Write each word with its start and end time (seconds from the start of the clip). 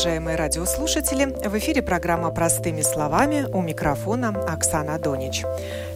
Уважаемые 0.00 0.36
радиослушатели! 0.36 1.26
В 1.46 1.58
эфире 1.58 1.82
программа 1.82 2.30
«Простыми 2.30 2.80
словами» 2.80 3.46
у 3.52 3.60
микрофона 3.60 4.30
Оксана 4.48 4.98
Донич. 4.98 5.42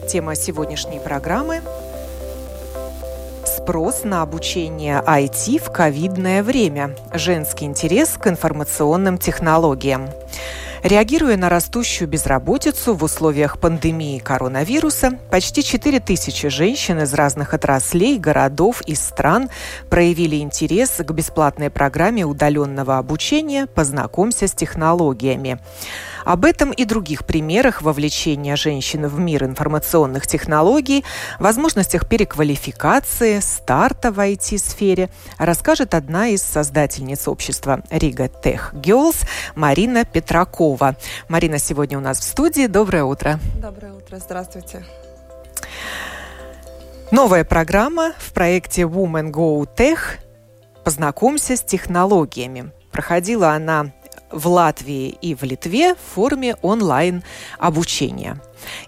Тема 0.06 0.34
сегодняшней 0.34 1.00
программы– 1.00 1.62
спрос 3.46 4.04
на 4.04 4.20
обучение 4.20 5.02
IT 5.06 5.58
в 5.58 5.72
ковидное 5.72 6.42
время. 6.42 6.94
Женский 7.14 7.64
интерес 7.64 8.18
к 8.18 8.27
информационным 8.27 9.16
технологиям. 9.16 10.11
Реагируя 10.84 11.38
на 11.38 11.48
растущую 11.48 12.08
безработицу 12.08 12.92
в 12.92 13.02
условиях 13.04 13.58
пандемии 13.58 14.18
коронавируса, 14.18 15.18
почти 15.30 15.62
4 15.62 15.98
тысячи 15.98 16.48
женщин 16.48 17.00
из 17.00 17.14
разных 17.14 17.54
отраслей, 17.54 18.18
городов 18.18 18.82
и 18.82 18.94
стран 18.94 19.48
проявили 19.88 20.36
интерес 20.36 20.90
к 20.98 21.10
бесплатной 21.10 21.70
программе 21.70 22.27
удаленного 22.27 22.98
обучения 22.98 23.66
«Познакомься 23.66 24.46
с 24.46 24.52
технологиями». 24.52 25.58
Об 26.27 26.46
этом 26.46 26.70
и 26.70 26.86
других 26.86 27.27
примерах 27.27 27.82
вовлечения 27.82 28.56
женщин 28.56 29.06
в 29.06 29.18
мир 29.18 29.44
информационных 29.44 30.27
технологий, 30.27 31.05
возможностях 31.38 32.08
переквалификации, 32.08 33.40
старта 33.40 34.10
в 34.10 34.18
IT-сфере 34.18 35.10
расскажет 35.38 35.94
одна 35.94 36.28
из 36.28 36.42
создательниц 36.42 37.28
общества 37.28 37.82
Рига 37.90 38.28
Тех 38.28 38.72
Girls 38.72 39.16
Марина 39.55 40.06
Петракова. 40.06 40.73
Марина 41.28 41.58
сегодня 41.58 41.98
у 41.98 42.00
нас 42.00 42.19
в 42.19 42.22
студии. 42.22 42.67
Доброе 42.67 43.05
утро. 43.05 43.39
Доброе 43.61 43.92
утро. 43.92 44.19
Здравствуйте. 44.19 44.84
Новая 47.11 47.44
программа 47.44 48.12
в 48.19 48.33
проекте 48.33 48.83
Women 48.83 49.30
Go 49.30 49.69
Tech 49.77 49.98
«Познакомься 50.84 51.56
с 51.56 51.62
технологиями». 51.62 52.72
Проходила 52.91 53.50
она 53.50 53.92
в 54.34 54.48
Латвии 54.48 55.08
и 55.20 55.34
в 55.34 55.42
Литве 55.42 55.94
в 55.94 56.14
форме 56.14 56.56
онлайн-обучения. 56.62 58.36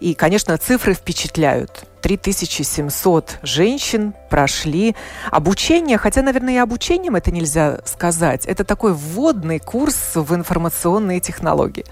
И, 0.00 0.14
конечно, 0.14 0.56
цифры 0.58 0.94
впечатляют. 0.94 1.84
3700 2.02 3.38
женщин 3.42 4.14
прошли 4.30 4.94
обучение, 5.30 5.98
хотя, 5.98 6.22
наверное, 6.22 6.54
и 6.54 6.58
обучением 6.58 7.16
это 7.16 7.32
нельзя 7.32 7.80
сказать. 7.84 8.46
Это 8.46 8.64
такой 8.64 8.92
вводный 8.92 9.58
курс 9.58 10.12
в 10.14 10.34
информационные 10.34 11.20
технологии. 11.20 11.84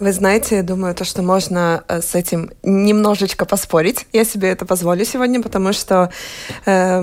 Вы 0.00 0.12
знаете, 0.12 0.56
я 0.56 0.62
думаю, 0.62 0.94
то, 0.94 1.04
что 1.04 1.22
можно 1.22 1.82
э, 1.88 2.00
с 2.00 2.14
этим 2.14 2.50
немножечко 2.62 3.44
поспорить. 3.44 4.06
Я 4.12 4.24
себе 4.24 4.48
это 4.50 4.64
позволю 4.64 5.04
сегодня, 5.04 5.42
потому 5.42 5.72
что 5.72 6.10
э, 6.66 7.02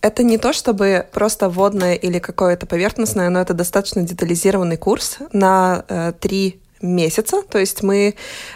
это 0.00 0.22
не 0.22 0.38
то, 0.38 0.52
чтобы 0.52 1.06
просто 1.12 1.48
вводное 1.48 1.94
или 1.94 2.20
какое-то 2.20 2.66
поверхностное, 2.66 3.30
но 3.30 3.40
это 3.40 3.52
достаточно 3.52 4.02
детализированный 4.02 4.76
курс 4.76 5.18
на 5.32 5.84
э, 5.88 6.12
три 6.20 6.60
месяца. 6.80 7.42
То 7.42 7.58
есть 7.58 7.82
мы 7.82 8.14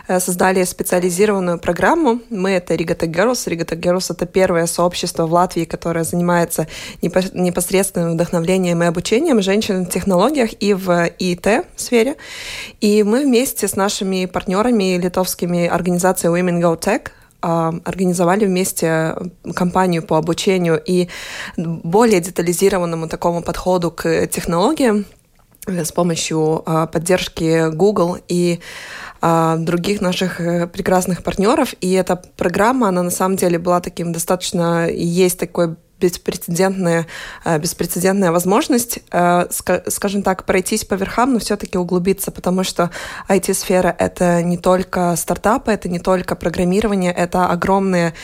э, 0.08 0.20
создали 0.20 0.64
специализированную 0.64 1.58
программу. 1.58 2.20
Мы— 2.31 2.50
это 2.53 2.75
Rigata 2.75 3.06
Girls. 3.06 3.47
Rigata 3.47 3.78
Girls— 3.78 4.06
это 4.10 4.26
первое 4.26 4.66
сообщество 4.66 5.26
в 5.26 5.32
Латвии, 5.32 5.64
которое 5.64 6.04
занимается 6.04 6.66
непосредственным 7.03 8.14
вдохновлением 8.14 8.82
и 8.82 8.86
обучением 8.86 9.42
женщин 9.42 9.86
в 9.86 9.91
технологиях 9.91 10.50
и 10.60 10.75
в 10.75 11.10
ИТ-сфере. 11.19 12.16
И 12.80 13.03
мы 13.03 13.25
вместе 13.25 13.69
с 13.69 13.76
нашими 13.76 14.26
партнерами 14.26 14.98
литовскими 14.98 15.66
организацией 15.66 16.32
Women 16.32 16.60
Go 16.60 16.78
Tech 16.78 17.10
а, 17.42 17.72
организовали 17.84 18.44
вместе 18.44 19.16
кампанию 19.54 20.03
по 20.03 20.19
обучению 20.19 20.80
и 20.84 21.09
более 21.56 22.20
детализированному 22.20 23.09
такому 23.09 23.42
подходу 23.42 23.91
к 23.91 24.26
технологиям, 24.26 25.06
Э, 25.19 25.19
с 25.78 25.92
помощью 25.92 26.62
а, 26.66 26.86
поддержки 26.86 27.70
Google 27.70 28.19
и 28.28 28.60
а, 29.20 29.56
других 29.56 30.00
наших 30.00 30.41
э, 30.41 30.66
прекрасных 30.66 31.22
партнеров. 31.22 31.75
И 31.81 31.92
эта 31.92 32.16
программа, 32.16 32.88
она 32.88 33.03
на 33.03 33.10
самом 33.10 33.36
деле 33.36 33.58
была 33.58 33.80
таким 33.80 34.12
достаточно, 34.12 34.88
есть 34.91 35.38
такой 35.38 35.76
беспрецедентная, 36.00 37.06
э, 37.44 37.59
беспрецедентная 37.59 38.32
возможность, 38.32 39.00
скажем 39.10 40.22
так, 40.22 40.47
пройтись 40.47 40.86
по 40.86 40.94
верхам, 40.94 41.34
но 41.34 41.38
все-таки 41.38 41.76
углубиться, 41.76 42.30
потому 42.30 42.64
что 42.64 42.91
IT-сфера— 43.28 43.94
это 43.98 44.42
не 44.42 44.56
только 44.56 45.14
стартапы, 45.16 45.72
это 45.72 45.91
не 45.91 45.98
только 45.98 46.36
программирование, 46.36 47.12
это 47.12 47.47
огромные 47.47 48.14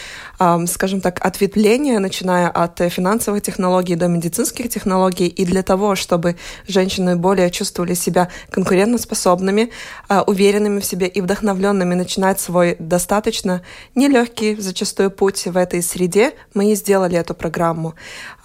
скажем 0.66 1.00
так, 1.00 1.24
ответвления, 1.24 1.98
начиная 1.98 2.48
от 2.48 2.78
финансовых 2.90 3.42
технологий 3.42 3.96
до 3.96 4.08
медицинских 4.08 4.68
технологий. 4.68 5.26
И 5.26 5.44
для 5.44 5.62
того, 5.62 5.94
чтобы 5.94 6.36
женщины 6.66 7.16
более 7.16 7.50
чувствовали 7.50 7.94
себя 7.94 8.28
конкурентоспособными, 8.50 9.70
а, 10.08 10.22
уверенными 10.22 10.80
в 10.80 10.84
себе 10.84 11.06
и 11.06 11.20
вдохновленными 11.20 11.94
начинать 11.94 12.40
свой 12.40 12.76
достаточно 12.78 13.62
нелегкий 13.94 14.56
зачастую 14.56 15.10
путь 15.10 15.46
в 15.46 15.56
этой 15.56 15.82
среде, 15.82 16.34
мы 16.54 16.72
и 16.72 16.74
сделали 16.74 17.16
эту 17.16 17.34
программу. 17.34 17.94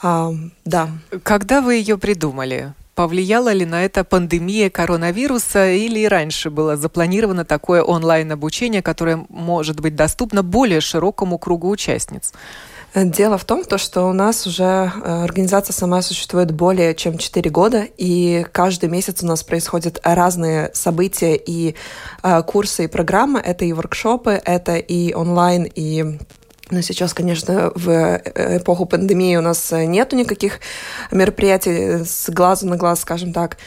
Да. 0.02 0.90
Когда 1.24 1.62
вы 1.62 1.76
ее 1.76 1.98
придумали? 1.98 2.74
Повлияла 2.96 3.54
ли 3.54 3.66
на 3.66 3.86
это 3.86 4.04
пандемия 4.04 4.70
коронавируса 4.70 5.72
или 5.72 6.06
раньше 6.06 6.50
было 6.50 6.76
запланировано 6.76 7.46
такое 7.46 7.84
онлайн-обучение, 7.84 8.82
которое 8.82 9.26
может 9.30 9.80
быть 9.80 9.96
доступно 9.96 10.44
более 10.44 10.82
широкому 10.82 11.38
кругу 11.38 11.70
участниц? 11.70 12.34
Дело 12.94 13.38
в 13.38 13.46
том, 13.46 13.64
что 13.78 14.10
у 14.10 14.12
нас 14.12 14.46
уже 14.46 14.64
э, 14.64 15.24
организация 15.24 15.74
сама 15.74 16.02
существует 16.02 16.52
более 16.52 16.94
чем 16.94 17.18
4 17.18 17.50
года, 17.50 17.86
и 17.98 18.46
каждый 18.52 18.90
месяц 18.90 19.24
у 19.24 19.28
нас 19.28 19.44
происходят 19.44 20.02
разные 20.04 20.72
события 20.74 21.38
и 21.38 21.76
э, 22.22 22.44
курсы 22.44 22.84
и 22.84 22.88
программы. 22.88 23.40
Это 23.40 23.64
и 23.64 23.72
воркшопы, 23.72 24.42
это 24.44 24.76
и 24.76 25.14
онлайн, 25.14 25.72
и 25.74 26.20
но 26.72 26.82
сейчас, 26.82 27.14
конечно, 27.14 27.72
в 27.76 27.90
э, 27.90 28.58
эпоху 28.58 28.86
пандемии 28.86 29.36
у 29.36 29.42
нас 29.42 29.72
нету 29.72 30.16
никаких 30.16 30.60
мероприятий 31.12 32.04
с 32.06 32.30
глазу 32.30 32.68
на 32.68 32.78
глаз, 32.78 33.02
скажем 33.02 33.34
так. 33.34 33.58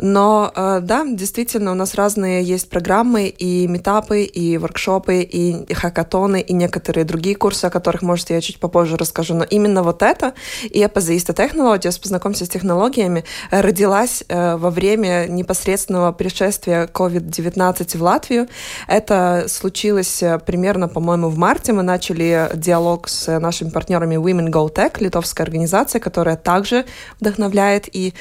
Но 0.00 0.50
э, 0.54 0.80
да, 0.82 1.04
действительно, 1.06 1.72
у 1.72 1.74
нас 1.74 1.94
разные 1.94 2.42
есть 2.42 2.68
программы, 2.68 3.28
и 3.28 3.66
метапы, 3.66 4.22
и 4.22 4.56
воркшопы, 4.56 5.20
и 5.20 5.72
хакатоны, 5.72 6.40
и 6.40 6.52
некоторые 6.52 7.04
другие 7.04 7.36
курсы, 7.36 7.66
о 7.66 7.70
которых, 7.70 8.02
может, 8.02 8.30
я 8.30 8.40
чуть 8.40 8.58
попозже 8.58 8.96
расскажу. 8.96 9.34
Но 9.34 9.44
именно 9.44 9.82
вот 9.82 10.02
это, 10.02 10.34
и 10.62 10.84
эпозаиста 10.84 11.32
технология, 11.32 11.90
познакомься 12.00 12.46
с 12.46 12.48
технологиями, 12.48 13.24
родилась 13.50 14.24
э, 14.28 14.56
во 14.56 14.70
время 14.70 15.26
непосредственного 15.28 16.12
пришествия 16.12 16.86
COVID-19 16.86 17.98
в 17.98 18.02
Латвию. 18.02 18.48
Это 18.88 19.44
случилось 19.48 20.22
э, 20.22 20.38
примерно, 20.38 20.88
по-моему, 20.88 21.28
в 21.28 21.36
марте. 21.36 21.72
Мы 21.72 21.82
начали 21.82 22.50
диалог 22.54 23.08
с 23.08 23.38
нашими 23.38 23.68
партнерами 23.68 24.16
Women 24.16 24.48
Go 24.50 24.72
Tech, 24.72 24.96
литовская 25.00 25.44
организация, 25.44 26.00
которая 26.00 26.36
также 26.36 26.86
вдохновляет 27.20 27.88
и 27.94 28.14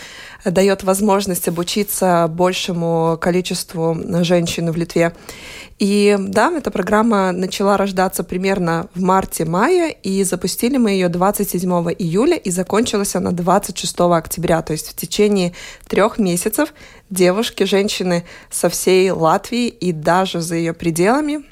дает 0.46 0.84
возможность 0.84 1.48
обучиться 1.48 2.28
большему 2.30 3.18
количеству 3.20 3.98
женщин 4.24 4.72
в 4.72 4.78
Литве. 4.78 5.14
И 5.80 6.18
да, 6.20 6.52
эта 6.52 6.72
программа 6.72 7.32
начала 7.32 7.78
рождаться 7.78 8.24
примерно 8.24 8.88
в 8.94 9.02
марте-мае, 9.02 9.94
и 9.94 10.24
запустили 10.24 10.78
мы 10.78 10.92
ее 10.92 11.08
27 11.08 11.70
июля, 11.98 12.36
и 12.36 12.52
закончилась 12.52 13.16
она 13.16 13.32
26 13.32 14.00
октября. 14.00 14.62
То 14.62 14.74
есть 14.74 14.90
в 14.90 14.96
течение 14.96 15.54
трех 15.88 16.18
месяцев 16.18 16.74
девушки, 17.10 17.64
женщины 17.64 18.26
со 18.50 18.70
всей 18.70 19.12
Латвии 19.12 19.68
и 19.68 19.94
даже 19.94 20.42
за 20.42 20.56
ее 20.56 20.74
пределами 20.74 21.46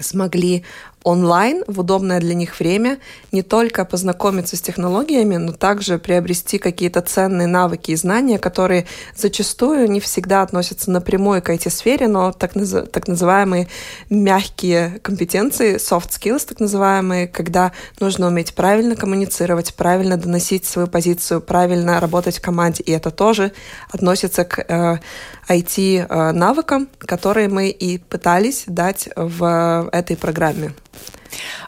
смогли 0.00 0.64
онлайн 1.08 1.64
в 1.66 1.80
удобное 1.80 2.20
для 2.20 2.34
них 2.34 2.60
время, 2.60 2.98
не 3.32 3.42
только 3.42 3.86
познакомиться 3.86 4.56
с 4.56 4.60
технологиями, 4.60 5.36
но 5.36 5.52
также 5.52 5.98
приобрести 5.98 6.58
какие-то 6.58 7.00
ценные 7.00 7.46
навыки 7.46 7.92
и 7.92 7.96
знания, 7.96 8.38
которые 8.38 8.86
зачастую 9.16 9.90
не 9.90 10.00
всегда 10.00 10.42
относятся 10.42 10.90
напрямую 10.90 11.42
к 11.42 11.48
IT-сфере, 11.48 12.08
но 12.08 12.32
так, 12.32 12.56
наз- 12.56 12.86
так 12.86 13.08
называемые 13.08 13.68
мягкие 14.10 15.00
компетенции, 15.02 15.76
soft 15.76 16.10
skills 16.10 16.46
так 16.46 16.60
называемые, 16.60 17.26
когда 17.26 17.72
нужно 18.00 18.26
уметь 18.26 18.54
правильно 18.54 18.94
коммуницировать, 18.94 19.74
правильно 19.74 20.18
доносить 20.18 20.66
свою 20.66 20.88
позицию, 20.88 21.40
правильно 21.40 22.00
работать 22.00 22.36
в 22.36 22.42
команде, 22.42 22.82
и 22.82 22.92
это 22.92 23.10
тоже 23.10 23.52
относится 23.90 24.44
к 24.44 24.58
э, 24.58 24.98
IT-навыкам, 25.48 26.88
которые 26.98 27.48
мы 27.48 27.70
и 27.70 27.96
пытались 27.96 28.64
дать 28.66 29.08
в 29.16 29.88
этой 29.90 30.16
программе. 30.16 30.74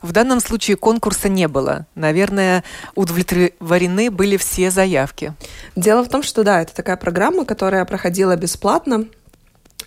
В 0.02 0.12
данном 0.12 0.40
случае 0.40 0.76
конкурса 0.76 1.28
не 1.28 1.48
было. 1.48 1.86
Наверное, 1.94 2.64
удовлетворены 2.94 4.10
были 4.10 4.36
все 4.36 4.70
заявки. 4.70 5.34
Дело 5.76 6.04
в 6.04 6.08
том, 6.08 6.22
что 6.22 6.44
да, 6.44 6.62
это 6.62 6.74
такая 6.74 6.96
программа, 6.96 7.44
которая 7.44 7.84
проходила 7.84 8.36
бесплатно. 8.36 9.06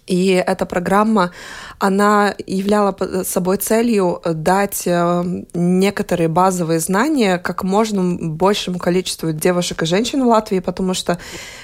И 0.05 0.31
эта 0.31 0.65
программа, 0.65 1.31
она 1.79 2.35
являла 2.45 2.95
собой 3.23 3.57
целью 3.57 4.21
дать 4.25 4.83
э, 4.85 5.23
некоторые 5.53 6.27
базовые 6.27 6.79
знания 6.79 7.37
как 7.37 7.63
можно 7.63 8.17
большему 8.19 8.79
количеству 8.79 9.31
девушек 9.31 9.83
и 9.83 9.85
женщин 9.85 10.23
в 10.23 10.27
Латвии, 10.27 10.59
потому 10.59 10.93
что 10.93 11.19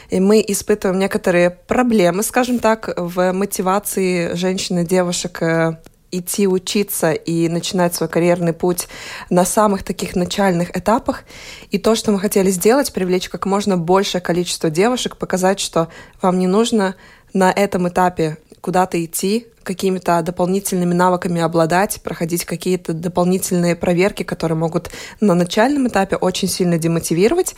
мы 0.10 0.44
испытываем 0.48 1.00
некоторые 1.00 1.50
проблемы, 1.50 2.24
скажем 2.24 2.60
так, 2.60 2.94
в 2.96 3.34
мотивации 3.34 4.34
женщин 4.36 4.80
и 4.80 4.86
девушек 4.86 5.42
э, 5.42 5.78
идти 6.12 6.48
учиться 6.48 7.12
и 7.12 7.48
начинать 7.48 7.96
свой 7.96 8.10
карьерный 8.10 8.54
путь 8.54 8.88
на 9.30 9.46
самых 9.46 9.84
таких 9.84 10.16
начальных 10.16 10.76
этапах. 10.76 11.24
И 11.72 11.78
то, 11.78 11.96
что 11.96 12.12
мы 12.12 12.20
хотели 12.20 12.50
сделать, 12.50 12.94
привлечь 12.94 13.30
как 13.30 13.46
можно 13.46 13.78
большее 13.78 14.22
количество 14.22 14.70
девушек, 14.70 15.18
показать, 15.18 15.60
что 15.60 15.90
вам 16.22 16.40
не 16.40 16.48
нужно 16.48 16.96
на 17.34 17.52
этом 17.52 17.88
этапе 17.88 18.38
куда-то 18.62 19.04
идти, 19.04 19.48
какими-то 19.64 20.22
дополнительными 20.24 20.94
навыками 20.94 21.42
обладать, 21.42 22.02
проходить 22.02 22.44
какие-то 22.44 22.94
дополнительные 22.94 23.76
проверки, 23.76 24.24
которые 24.24 24.58
могут 24.58 24.90
на 25.20 25.36
начальном 25.36 25.88
этапе 25.88 26.16
очень 26.16 26.48
сильно 26.48 26.80
демотивировать. 26.80 27.56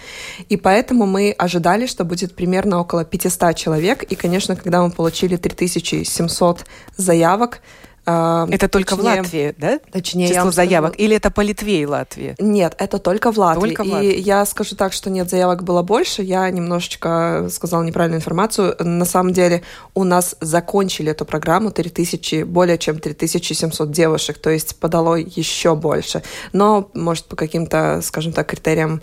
И 0.49 0.57
поэтому 0.57 1.05
мы 1.05 1.31
ожидали, 1.31 1.85
что 1.85 2.03
будет 2.03 2.35
примерно 2.35 2.81
около 2.81 3.05
500 3.05 3.55
человек. 3.55 4.03
И, 4.03 4.15
конечно, 4.15 4.55
когда 4.57 4.83
мы 4.83 4.91
получили 4.91 5.37
3700 5.37 6.65
заявок, 6.97 7.61
а, 8.05 8.47
это 8.49 8.67
только 8.67 8.95
точнее, 8.95 9.13
в 9.13 9.17
Латвии, 9.17 9.55
да? 9.57 9.79
Точнее, 9.91 10.27
число 10.29 10.45
я 10.45 10.51
заявок. 10.51 10.93
Скажу... 10.93 11.05
Или 11.05 11.15
это 11.17 11.29
по 11.29 11.41
Литве 11.41 11.81
и 11.81 11.85
Латвии? 11.85 12.35
Нет, 12.39 12.75
это 12.79 12.97
только 12.97 13.31
в 13.31 13.37
Латвии. 13.37 13.61
Только 13.61 13.83
в 13.83 13.87
Латвии. 13.87 14.13
И 14.13 14.21
я 14.21 14.43
скажу 14.45 14.75
так, 14.75 14.93
что 14.93 15.09
нет, 15.09 15.29
заявок 15.29 15.63
было 15.63 15.83
больше. 15.83 16.23
Я 16.23 16.49
немножечко 16.49 17.47
сказала 17.51 17.83
неправильную 17.83 18.19
информацию. 18.19 18.75
На 18.79 19.05
самом 19.05 19.33
деле 19.33 19.61
у 19.93 20.03
нас 20.03 20.35
закончили 20.41 21.11
эту 21.11 21.25
программу 21.25 21.71
3000, 21.71 22.43
более 22.43 22.77
чем 22.79 22.99
3700 22.99 23.91
девушек, 23.91 24.39
то 24.39 24.49
есть 24.49 24.79
подало 24.79 25.15
еще 25.15 25.75
больше. 25.75 26.23
Но, 26.53 26.89
может, 26.95 27.25
по 27.25 27.35
каким-то, 27.35 28.01
скажем 28.01 28.33
так, 28.33 28.47
критериям 28.47 29.01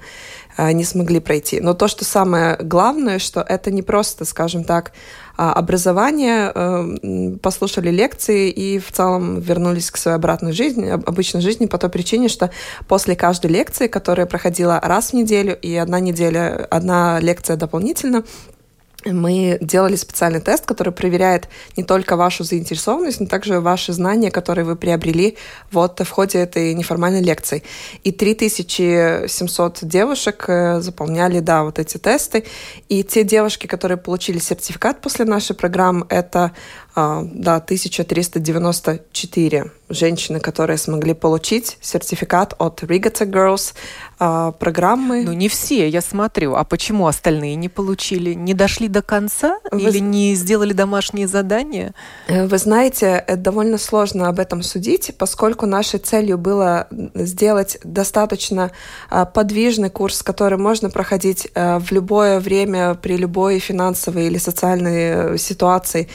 не 0.72 0.84
смогли 0.84 1.20
пройти. 1.20 1.60
Но 1.60 1.74
то, 1.74 1.88
что 1.88 2.04
самое 2.04 2.56
главное, 2.60 3.18
что 3.18 3.40
это 3.40 3.70
не 3.70 3.82
просто, 3.82 4.24
скажем 4.24 4.64
так, 4.64 4.92
а, 5.40 5.52
образование, 5.52 6.50
э, 6.52 7.36
послушали 7.40 7.90
лекции 7.90 8.50
и 8.50 8.80
в 8.80 8.90
целом 8.90 9.38
вернулись 9.38 9.88
к 9.92 9.96
своей 9.96 10.16
обратной 10.16 10.50
жизни, 10.52 10.88
обычной 10.88 11.40
жизни 11.42 11.66
по 11.66 11.78
той 11.78 11.90
причине, 11.90 12.28
что 12.28 12.50
после 12.88 13.14
каждой 13.14 13.52
лекции, 13.52 13.86
которая 13.86 14.26
проходила 14.26 14.80
раз 14.82 15.10
в 15.10 15.12
неделю 15.12 15.56
и 15.56 15.76
одна 15.76 16.00
неделя, 16.00 16.66
одна 16.68 17.20
лекция 17.20 17.56
дополнительно, 17.56 18.24
мы 19.04 19.58
делали 19.60 19.94
специальный 19.96 20.40
тест, 20.40 20.66
который 20.66 20.92
проверяет 20.92 21.48
не 21.76 21.84
только 21.84 22.16
вашу 22.16 22.42
заинтересованность, 22.42 23.20
но 23.20 23.26
также 23.26 23.60
ваши 23.60 23.92
знания, 23.92 24.30
которые 24.30 24.64
вы 24.64 24.74
приобрели 24.74 25.36
вот 25.70 26.00
в 26.00 26.10
ходе 26.10 26.38
этой 26.40 26.74
неформальной 26.74 27.22
лекции. 27.22 27.62
И 28.02 28.10
3700 28.10 29.78
девушек 29.82 30.44
э, 30.48 30.80
заполняли, 30.80 31.38
да, 31.38 31.62
вот 31.62 31.78
эти 31.78 31.96
тесты. 31.98 32.44
И 32.88 33.04
те 33.04 33.22
девушки, 33.22 33.66
которые 33.68 33.98
получили 33.98 34.38
сертификат 34.38 35.00
после 35.00 35.24
нашей 35.24 35.54
программы, 35.54 36.04
это 36.08 36.52
да, 37.32 37.56
1394 37.56 39.70
женщины, 39.88 40.40
которые 40.40 40.78
смогли 40.78 41.14
получить 41.14 41.78
сертификат 41.80 42.54
от 42.58 42.82
Regatta 42.82 43.24
Girls 43.24 43.74
а, 44.18 44.52
программы. 44.52 45.22
Ну, 45.22 45.32
не 45.32 45.48
все, 45.48 45.88
я 45.88 46.00
смотрю. 46.00 46.54
А 46.54 46.64
почему 46.64 47.06
остальные 47.06 47.54
не 47.54 47.68
получили? 47.68 48.34
Не 48.34 48.52
дошли 48.52 48.88
до 48.88 49.02
конца? 49.02 49.58
Вы... 49.70 49.82
Или 49.82 50.00
не 50.00 50.34
сделали 50.34 50.72
домашние 50.72 51.28
задания? 51.28 51.94
Э, 52.26 52.46
вы 52.46 52.58
знаете, 52.58 53.24
это 53.26 53.36
довольно 53.36 53.78
сложно 53.78 54.28
об 54.28 54.40
этом 54.40 54.62
судить, 54.62 55.12
поскольку 55.16 55.66
нашей 55.66 56.00
целью 56.00 56.36
было 56.36 56.88
сделать 57.14 57.78
достаточно 57.84 58.72
а, 59.08 59.24
подвижный 59.24 59.90
курс, 59.90 60.22
который 60.22 60.58
можно 60.58 60.90
проходить 60.90 61.48
э, 61.54 61.78
в 61.78 61.92
любое 61.92 62.40
время, 62.40 62.94
при 62.94 63.16
любой 63.16 63.60
финансовой 63.60 64.26
или 64.26 64.38
социальной 64.38 65.34
э, 65.34 65.38
ситуации 65.38 66.08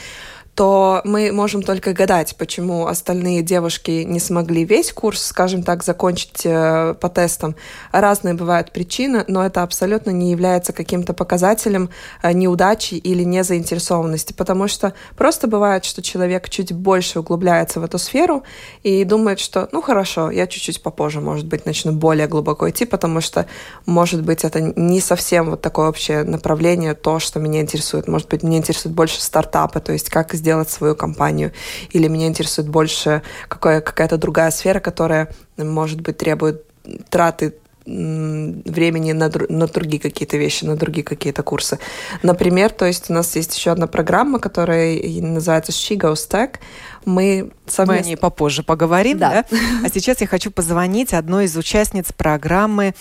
то 0.54 1.00
мы 1.04 1.32
можем 1.32 1.62
только 1.62 1.92
гадать, 1.92 2.36
почему 2.36 2.86
остальные 2.86 3.42
девушки 3.42 4.04
не 4.06 4.20
смогли 4.20 4.64
весь 4.64 4.92
курс, 4.92 5.22
скажем 5.22 5.64
так, 5.64 5.82
закончить 5.82 6.42
э, 6.44 6.94
по 7.00 7.08
тестам. 7.08 7.56
Разные 7.90 8.34
бывают 8.34 8.70
причины, 8.70 9.24
но 9.26 9.44
это 9.44 9.62
абсолютно 9.62 10.10
не 10.10 10.30
является 10.30 10.72
каким-то 10.72 11.12
показателем 11.12 11.90
э, 12.22 12.32
неудачи 12.32 12.94
или 12.94 13.24
незаинтересованности, 13.24 14.32
потому 14.32 14.68
что 14.68 14.94
просто 15.16 15.48
бывает, 15.48 15.84
что 15.84 16.02
человек 16.02 16.48
чуть 16.48 16.72
больше 16.72 17.20
углубляется 17.20 17.80
в 17.80 17.84
эту 17.84 17.98
сферу 17.98 18.44
и 18.84 19.02
думает, 19.02 19.40
что, 19.40 19.68
ну 19.72 19.82
хорошо, 19.82 20.30
я 20.30 20.46
чуть-чуть 20.46 20.82
попозже, 20.82 21.20
может 21.20 21.46
быть, 21.46 21.66
начну 21.66 21.90
более 21.90 22.28
глубоко 22.28 22.70
идти, 22.70 22.84
потому 22.84 23.20
что, 23.20 23.46
может 23.86 24.22
быть, 24.22 24.44
это 24.44 24.60
не 24.60 25.00
совсем 25.00 25.50
вот 25.50 25.62
такое 25.62 25.88
общее 25.88 26.22
направление, 26.22 26.94
то, 26.94 27.18
что 27.18 27.40
меня 27.40 27.60
интересует. 27.60 28.06
Может 28.06 28.28
быть, 28.28 28.44
меня 28.44 28.58
интересует 28.58 28.94
больше 28.94 29.20
стартапы, 29.20 29.80
то 29.80 29.92
есть 29.92 30.10
как 30.10 30.32
сделать 30.44 30.68
свою 30.68 30.94
компанию, 30.94 31.52
или 31.94 32.06
меня 32.06 32.26
интересует 32.26 32.68
больше 32.68 33.22
какая- 33.48 33.80
какая-то 33.80 34.18
другая 34.18 34.50
сфера, 34.50 34.78
которая, 34.78 35.28
может 35.56 36.02
быть, 36.02 36.18
требует 36.18 36.64
траты 37.08 37.54
времени 37.86 39.12
на, 39.12 39.30
на 39.48 39.66
другие 39.66 40.00
какие-то 40.00 40.38
вещи, 40.38 40.64
на 40.64 40.76
другие 40.76 41.04
какие-то 41.04 41.42
курсы. 41.42 41.78
Например, 42.22 42.70
то 42.70 42.86
есть 42.86 43.10
у 43.10 43.12
нас 43.12 43.36
есть 43.36 43.56
еще 43.56 43.72
одна 43.72 43.86
программа, 43.86 44.38
которая 44.38 44.98
называется 45.20 45.72
She 45.72 45.96
Goes 45.96 46.28
Tech. 46.30 46.56
Мы 47.04 47.50
совместно... 47.66 47.94
Мы 47.94 47.98
о 47.98 48.02
ней 48.02 48.16
попозже 48.16 48.62
поговорим, 48.62 49.18
да. 49.18 49.44
да? 49.50 49.58
А 49.84 49.88
сейчас 49.90 50.20
я 50.22 50.26
хочу 50.26 50.50
позвонить 50.50 51.12
одной 51.12 51.44
из 51.44 51.56
участниц 51.56 52.12
программы 52.12 52.94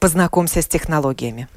«Познакомься 0.00 0.62
с 0.62 0.66
технологиями». 0.66 1.48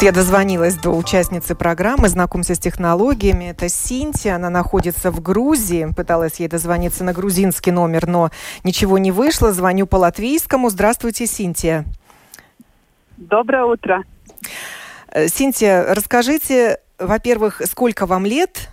Вот 0.00 0.06
я 0.06 0.12
дозвонилась 0.12 0.76
до 0.76 0.92
участницы 0.92 1.54
программы 1.54 2.08
«Знакомься 2.08 2.54
с 2.54 2.58
технологиями». 2.58 3.50
Это 3.50 3.68
Синтия, 3.68 4.36
она 4.36 4.48
находится 4.48 5.10
в 5.10 5.20
Грузии. 5.20 5.88
Пыталась 5.94 6.40
ей 6.40 6.48
дозвониться 6.48 7.04
на 7.04 7.12
грузинский 7.12 7.70
номер, 7.70 8.06
но 8.06 8.30
ничего 8.64 8.96
не 8.96 9.12
вышло. 9.12 9.52
Звоню 9.52 9.86
по 9.86 9.96
латвийскому. 9.96 10.70
Здравствуйте, 10.70 11.26
Синтия. 11.26 11.84
Доброе 13.18 13.66
утро. 13.66 14.04
Э, 15.08 15.28
Синтия, 15.28 15.94
расскажите, 15.94 16.78
во-первых, 16.98 17.60
сколько 17.66 18.06
вам 18.06 18.24
лет 18.24 18.70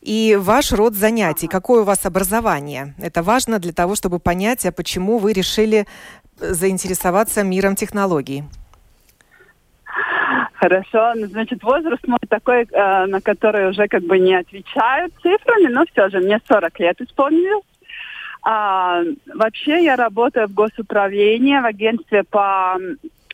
и 0.00 0.38
ваш 0.40 0.72
род 0.72 0.94
занятий, 0.94 1.46
какое 1.46 1.82
у 1.82 1.84
вас 1.84 2.06
образование. 2.06 2.94
Это 2.96 3.22
важно 3.22 3.58
для 3.58 3.74
того, 3.74 3.96
чтобы 3.96 4.18
понять, 4.18 4.64
а 4.64 4.72
почему 4.72 5.18
вы 5.18 5.34
решили 5.34 5.86
э, 6.40 6.54
заинтересоваться 6.54 7.42
миром 7.42 7.76
технологий. 7.76 8.44
Хорошо, 10.60 11.14
ну, 11.16 11.26
значит, 11.26 11.62
возраст 11.62 12.06
мой 12.06 12.18
такой, 12.28 12.64
э, 12.70 13.06
на 13.06 13.22
который 13.22 13.70
уже 13.70 13.88
как 13.88 14.02
бы 14.02 14.18
не 14.18 14.34
отвечают 14.34 15.14
цифрами, 15.22 15.72
но 15.72 15.84
все 15.90 16.10
же 16.10 16.20
мне 16.20 16.38
40 16.46 16.78
лет 16.80 17.00
исполнилось. 17.00 17.64
А, 18.42 19.02
вообще 19.34 19.82
я 19.82 19.96
работаю 19.96 20.48
в 20.48 20.54
госуправлении, 20.54 21.58
в 21.58 21.64
агентстве 21.64 22.24
по 22.24 22.76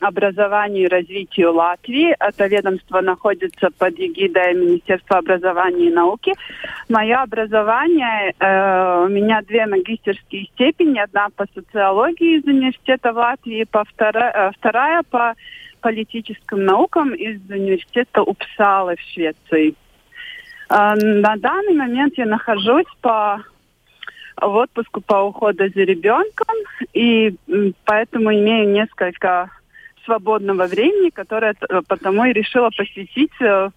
образованию 0.00 0.84
и 0.84 0.88
развитию 0.88 1.52
Латвии. 1.52 2.14
Это 2.20 2.46
ведомство 2.46 3.00
находится 3.00 3.70
под 3.76 3.98
эгидой 3.98 4.54
Министерства 4.54 5.18
образования 5.18 5.88
и 5.88 5.92
науки. 5.92 6.32
Мое 6.88 7.22
образование, 7.22 8.34
э, 8.38 9.04
у 9.04 9.08
меня 9.08 9.42
две 9.42 9.66
магистерские 9.66 10.44
степени. 10.54 11.00
Одна 11.00 11.28
по 11.34 11.46
социологии 11.54 12.38
из 12.38 12.44
университета 12.44 13.12
в 13.12 13.16
Латвии, 13.16 13.64
по 13.64 13.84
вторая, 13.84 14.32
э, 14.32 14.50
вторая 14.56 15.02
по 15.10 15.34
политическим 15.80 16.64
наукам 16.64 17.14
из 17.14 17.40
университета 17.50 18.22
Упсалы 18.22 18.96
в 18.96 19.00
Швеции. 19.12 19.74
А, 20.68 20.94
на 20.96 21.36
данный 21.36 21.74
момент 21.74 22.14
я 22.16 22.26
нахожусь 22.26 22.86
по 23.00 23.42
в 24.40 24.54
отпуску 24.54 25.00
по 25.00 25.22
уходу 25.22 25.68
за 25.74 25.80
ребенком, 25.82 26.54
и 26.92 27.34
поэтому 27.84 28.32
имею 28.32 28.68
несколько 28.68 29.50
свободного 30.04 30.66
времени, 30.66 31.10
которое 31.10 31.54
потому 31.88 32.24
и 32.26 32.32
решила 32.32 32.70
посвятить 32.70 33.32
э, 33.40 33.70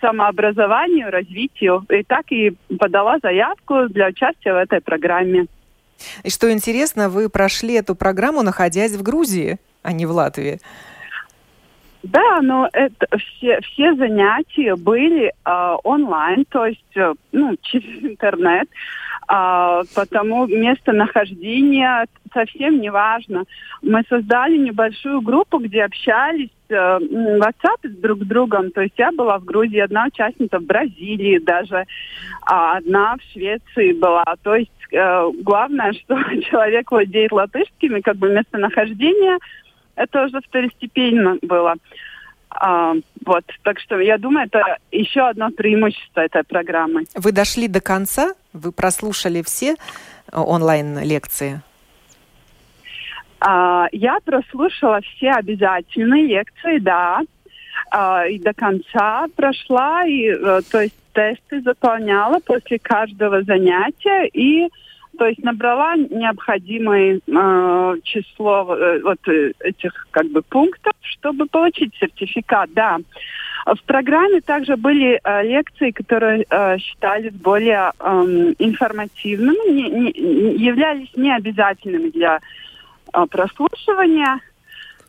самообразованию, 0.00 1.10
развитию. 1.10 1.84
И 1.90 2.02
так 2.02 2.30
и 2.32 2.56
подала 2.78 3.18
заявку 3.22 3.88
для 3.88 4.08
участия 4.08 4.52
в 4.52 4.56
этой 4.56 4.80
программе. 4.80 5.46
И 6.24 6.30
что 6.30 6.50
интересно, 6.50 7.08
вы 7.08 7.28
прошли 7.28 7.74
эту 7.74 7.94
программу, 7.94 8.42
находясь 8.42 8.92
в 8.92 9.02
Грузии, 9.02 9.58
а 9.82 9.92
не 9.92 10.06
в 10.06 10.10
Латвии. 10.10 10.60
Да, 12.04 12.42
но 12.42 12.68
это 12.74 13.06
все, 13.16 13.60
все 13.62 13.94
занятия 13.94 14.76
были 14.76 15.28
э, 15.28 15.76
онлайн, 15.84 16.44
то 16.50 16.66
есть 16.66 16.96
э, 16.96 17.14
ну, 17.32 17.56
через 17.62 18.04
интернет, 18.04 18.68
э, 19.26 19.82
потому 19.94 20.46
местонахождение 20.46 22.04
совсем 22.34 22.80
не 22.80 22.90
важно. 22.90 23.44
Мы 23.80 24.02
создали 24.06 24.58
небольшую 24.58 25.22
группу, 25.22 25.58
где 25.58 25.84
общались 25.84 26.50
э, 26.68 26.98
в 26.98 27.40
WhatsApp 27.40 27.88
друг 27.88 28.24
с 28.24 28.26
другом. 28.26 28.70
То 28.72 28.82
есть 28.82 28.98
я 28.98 29.10
была 29.10 29.38
в 29.38 29.44
Грузии, 29.44 29.78
одна 29.78 30.04
участница 30.04 30.58
в 30.58 30.64
Бразилии 30.64 31.38
даже, 31.38 31.86
а 32.42 32.76
одна 32.76 33.16
в 33.16 33.32
Швеции 33.32 33.94
была. 33.94 34.24
То 34.42 34.56
есть 34.56 34.70
э, 34.92 35.30
главное, 35.42 35.92
что 36.04 36.16
человек 36.50 36.90
владеет 36.90 37.32
латышскими, 37.32 38.00
как 38.00 38.16
бы 38.16 38.28
местонахождение– 38.28 39.38
это 39.96 40.24
уже 40.24 40.40
второстепенно 40.40 41.38
было. 41.42 41.74
А, 42.50 42.94
вот, 43.24 43.44
так 43.62 43.80
что 43.80 43.98
я 43.98 44.16
думаю, 44.16 44.46
это 44.46 44.78
еще 44.92 45.22
одно 45.28 45.50
преимущество 45.50 46.20
этой 46.20 46.44
программы. 46.44 47.04
Вы 47.14 47.32
дошли 47.32 47.66
до 47.66 47.80
конца? 47.80 48.34
Вы 48.52 48.70
прослушали 48.70 49.42
все 49.42 49.72
э, 49.72 49.76
онлайн-лекции? 50.32 51.62
А, 53.40 53.88
я 53.92 54.18
прослушала 54.24 55.00
все 55.02 55.32
обязательные 55.32 56.26
лекции, 56.26 56.78
да, 56.78 57.20
а, 57.90 58.26
и 58.26 58.38
до 58.38 58.54
конца 58.54 59.26
прошла, 59.36 60.06
и, 60.06 60.30
а, 60.30 60.60
то 60.62 60.80
есть 60.80 60.94
тесты 61.12 61.60
заполняла 61.60 62.38
после 62.40 62.78
каждого 62.78 63.42
занятия, 63.42 64.26
и 64.32 64.68
то 65.18 65.26
есть 65.26 65.42
набрала 65.42 65.96
необходимое 65.96 67.20
э, 67.26 67.94
число 68.02 68.74
э, 68.74 69.00
вот 69.02 69.18
э, 69.28 69.52
этих 69.60 70.06
как 70.10 70.26
бы 70.30 70.42
пунктов, 70.42 70.92
чтобы 71.02 71.46
получить 71.46 71.94
сертификат. 71.98 72.72
Да. 72.72 72.98
В 73.66 73.82
программе 73.84 74.40
также 74.40 74.76
были 74.76 75.20
э, 75.22 75.42
лекции, 75.44 75.90
которые 75.90 76.44
э, 76.48 76.78
считались 76.78 77.32
более 77.32 77.92
э, 77.98 78.04
информативными, 78.58 79.72
не, 79.72 79.90
не, 79.90 80.10
являлись 80.64 81.10
необязательными 81.16 82.10
для 82.10 82.40
э, 83.12 83.26
прослушивания. 83.30 84.40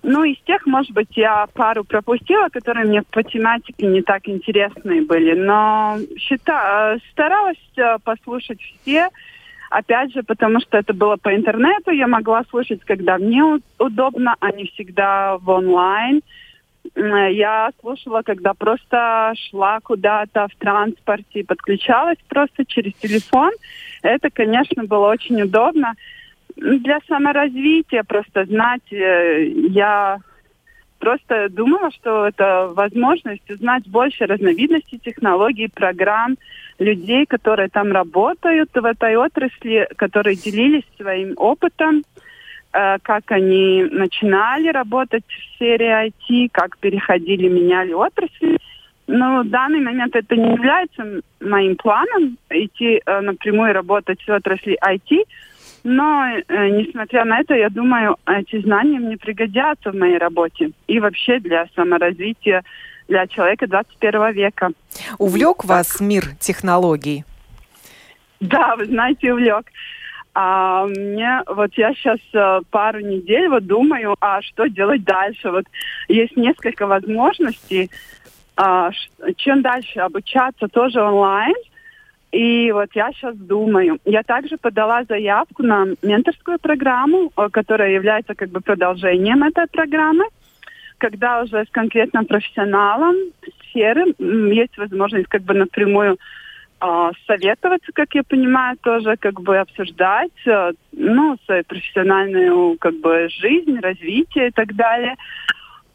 Ну, 0.08 0.24
из 0.24 0.38
тех, 0.46 0.66
может 0.68 0.92
быть, 0.92 1.18
я 1.18 1.48
пару 1.54 1.84
пропустила, 1.84 2.48
которые 2.50 2.86
мне 2.86 3.02
по 3.02 3.24
тематике 3.24 3.88
не 3.88 4.04
так 4.04 4.28
интересные 4.30 5.02
были. 5.02 5.34
Но 5.34 5.98
счита, 6.18 6.96
э, 6.96 7.00
старалась 7.12 7.58
э, 7.76 7.98
послушать 8.04 8.62
все 8.62 9.10
Опять 9.76 10.14
же, 10.14 10.24
потому 10.24 10.62
что 10.62 10.78
это 10.78 10.94
было 10.94 11.18
по 11.18 11.36
интернету, 11.36 11.92
я 11.92 12.08
могла 12.08 12.44
слушать, 12.50 12.80
когда 12.86 13.18
мне 13.18 13.44
удобно, 13.78 14.34
а 14.40 14.54
не 14.54 14.68
всегда 14.68 15.36
в 15.38 15.50
онлайн. 15.50 16.22
Я 16.96 17.72
слушала, 17.82 18.22
когда 18.22 18.54
просто 18.54 19.34
шла 19.36 19.82
куда-то 19.82 20.48
в 20.48 20.56
транспорте, 20.56 21.44
подключалась 21.44 22.20
просто 22.30 22.64
через 22.66 22.94
телефон. 22.94 23.52
Это, 24.02 24.30
конечно, 24.30 24.86
было 24.86 25.10
очень 25.10 25.42
удобно. 25.42 25.96
Для 26.56 27.00
саморазвития 27.10 28.04
просто 28.04 28.46
знать, 28.46 28.94
э, 28.94 29.44
я 29.72 30.20
просто 31.00 31.50
думала, 31.50 31.92
что 31.92 32.28
это 32.28 32.72
возможность 32.74 33.50
узнать 33.52 33.86
больше 33.90 34.26
разновидностей 34.26 35.00
технологий, 35.00 35.68
программ, 35.68 36.38
людей, 36.80 37.26
которые 37.26 37.70
там 37.70 37.92
работают 37.92 38.70
в 38.74 38.86
этой 38.86 39.16
отрасли, 39.16 39.88
которые 39.96 40.36
делились 40.36 40.84
своим 40.98 41.34
опытом, 41.38 42.04
э, 42.74 42.98
как 43.02 43.32
они 43.32 43.86
начинали 43.92 44.70
работать 44.70 45.24
в 45.28 45.56
сфере 45.56 46.12
IT, 46.30 46.50
как 46.52 46.78
переходили, 46.78 47.48
меняли 47.48 47.94
отрасли. 47.94 48.58
Но 49.08 49.44
в 49.44 49.50
данный 49.50 49.82
момент 49.82 50.16
это 50.16 50.36
не 50.36 50.54
является 50.54 51.22
моим 51.40 51.76
планом 51.76 52.38
идти 52.50 53.02
э, 53.06 53.22
напрямую 53.22 53.74
работать 53.74 54.22
в 54.22 54.30
отрасли 54.30 54.78
IT, 54.84 55.24
но, 55.84 56.26
э, 56.26 56.70
несмотря 56.70 57.26
на 57.26 57.40
это, 57.40 57.54
я 57.54 57.70
думаю, 57.70 58.18
эти 58.26 58.60
знания 58.60 59.00
мне 59.00 59.18
пригодятся 59.18 59.92
в 59.92 59.96
моей 59.96 60.18
работе 60.18 60.72
и 60.88 61.00
вообще 61.00 61.40
для 61.40 61.68
саморазвития 61.76 62.64
для 63.08 63.28
человека 63.28 63.68
21 63.68 64.32
века. 64.32 64.72
Увлек 65.18 65.58
так. 65.58 65.66
вас 65.66 66.00
мир 66.00 66.36
технологий? 66.40 67.24
Да, 68.40 68.76
вы 68.76 68.86
знаете, 68.86 69.34
увлек. 69.34 69.66
А 70.34 70.86
мне 70.86 71.42
вот 71.48 71.74
я 71.76 71.94
сейчас 71.94 72.20
а, 72.34 72.60
пару 72.70 73.00
недель 73.00 73.48
вот 73.48 73.66
думаю, 73.66 74.16
а 74.20 74.42
что 74.42 74.68
делать 74.68 75.04
дальше. 75.04 75.50
Вот 75.50 75.66
есть 76.10 76.36
несколько 76.36 76.88
возможностей. 76.88 77.90
А, 78.58 78.92
чем 79.38 79.62
дальше 79.62 80.00
обучаться 80.00 80.68
тоже 80.68 81.02
онлайн– 81.02 81.56
и 82.36 82.70
вот 82.74 82.90
я 82.96 83.14
сейчас 83.14 83.34
думаю. 83.38 83.98
Я 84.04 84.22
также 84.22 84.58
подала 84.58 85.06
заявку 85.06 85.64
на 85.64 85.88
менторскую 86.02 86.60
программу, 86.60 87.32
э, 87.38 87.48
которая 87.50 87.92
является 87.92 88.36
как 88.36 88.50
бы 88.50 88.60
продолжением 88.60 89.42
этой 89.44 89.68
программы, 89.68 90.26
когда 90.98 91.42
уже 91.42 91.66
с 91.66 91.70
конкретным 91.70 92.26
профессионалом 92.26 93.16
сферы 93.70 94.14
есть 94.18 94.78
возможность 94.78 95.28
как 95.28 95.44
бы 95.44 95.54
напрямую 95.54 96.18
э, 96.82 97.12
советоваться, 97.28 97.92
как 97.94 98.14
я 98.16 98.24
понимаю, 98.24 98.78
тоже 98.82 99.16
как 99.18 99.42
бы 99.42 99.58
обсуждать, 99.58 100.32
э, 100.46 100.72
ну, 100.92 101.38
свою 101.46 101.64
профессиональную 101.64 102.78
как 102.80 102.96
бы 103.00 103.28
жизнь, 103.30 103.80
развитие 103.80 104.48
и 104.48 104.52
так 104.52 104.76
далее. 104.76 105.16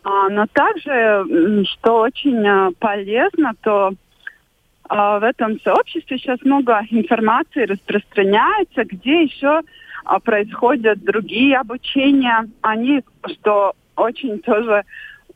А, 0.02 0.28
но 0.28 0.46
также, 0.46 1.64
что 1.72 2.00
очень 2.00 2.46
э, 2.46 2.70
полезно, 2.78 3.52
то 3.62 3.90
э, 3.90 4.94
в 4.94 5.22
этом 5.22 5.60
сообществе 5.60 6.18
сейчас 6.18 6.40
много 6.42 6.80
информации 6.90 7.64
распространяется, 7.64 8.84
где 8.84 9.24
еще 9.24 9.60
э, 9.60 10.20
происходят 10.24 11.04
другие 11.04 11.58
обучения. 11.58 12.48
Они, 12.62 13.02
что 13.26 13.74
очень 14.00 14.40
тоже 14.40 14.84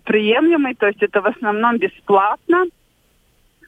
приемлемый, 0.04 0.74
то 0.74 0.86
есть 0.86 1.02
это 1.02 1.20
в 1.20 1.26
основном 1.26 1.78
бесплатно. 1.78 2.64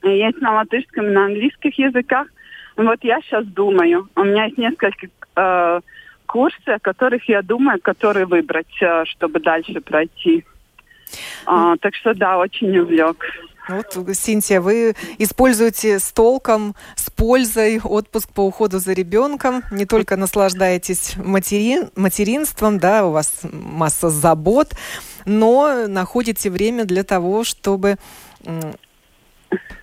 Есть 0.02 0.40
на 0.40 0.54
латышском 0.54 1.06
и 1.06 1.10
на 1.10 1.24
английских 1.26 1.78
языках. 1.78 2.28
Вот 2.76 2.98
я 3.02 3.20
сейчас 3.22 3.46
думаю, 3.46 4.08
у 4.14 4.24
меня 4.24 4.44
есть 4.44 4.58
несколько 4.58 5.08
э, 5.36 5.80
курсов, 6.26 6.82
которых 6.82 7.28
я 7.28 7.42
думаю, 7.42 7.80
которые 7.80 8.26
выбрать, 8.26 8.82
э, 8.82 9.04
чтобы 9.06 9.40
дальше 9.40 9.80
пройти. 9.80 10.44
А, 11.46 11.76
так 11.78 11.94
что 11.94 12.14
да, 12.14 12.38
очень 12.38 12.76
увлек. 12.78 13.24
Вот, 13.68 13.98
Синтия, 14.16 14.60
вы 14.60 14.94
используете 15.18 15.98
с 15.98 16.12
толком, 16.12 16.76
с 16.94 17.10
пользой 17.10 17.80
отпуск 17.80 18.28
по 18.30 18.42
уходу 18.42 18.78
за 18.78 18.92
ребенком. 18.92 19.62
Не 19.72 19.86
только 19.86 20.16
наслаждаетесь 20.16 21.14
материн, 21.16 21.90
материнством, 21.96 22.78
да, 22.78 23.06
у 23.06 23.10
вас 23.10 23.32
масса 23.42 24.10
забот, 24.10 24.74
но 25.24 25.86
находите 25.88 26.48
время 26.48 26.84
для 26.84 27.02
того, 27.02 27.42
чтобы 27.42 27.96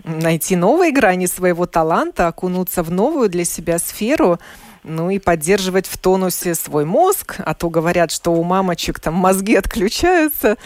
найти 0.05 0.55
новые 0.55 0.91
грани 0.91 1.25
своего 1.25 1.65
таланта, 1.65 2.27
окунуться 2.27 2.83
в 2.83 2.91
новую 2.91 3.29
для 3.29 3.43
себя 3.43 3.79
сферу– 3.79 4.39
ну 4.83 5.09
и 5.09 5.19
поддерживать 5.19 5.87
в 5.87 5.97
тонусе 5.97 6.55
свой 6.55 6.85
мозг, 6.85 7.35
а 7.39 7.53
то 7.53 7.69
говорят, 7.69 8.11
что 8.11 8.31
у 8.31 8.43
мамочек 8.43 8.99
там 8.99 9.15
мозги 9.15 9.55
отключаются, 9.55 10.57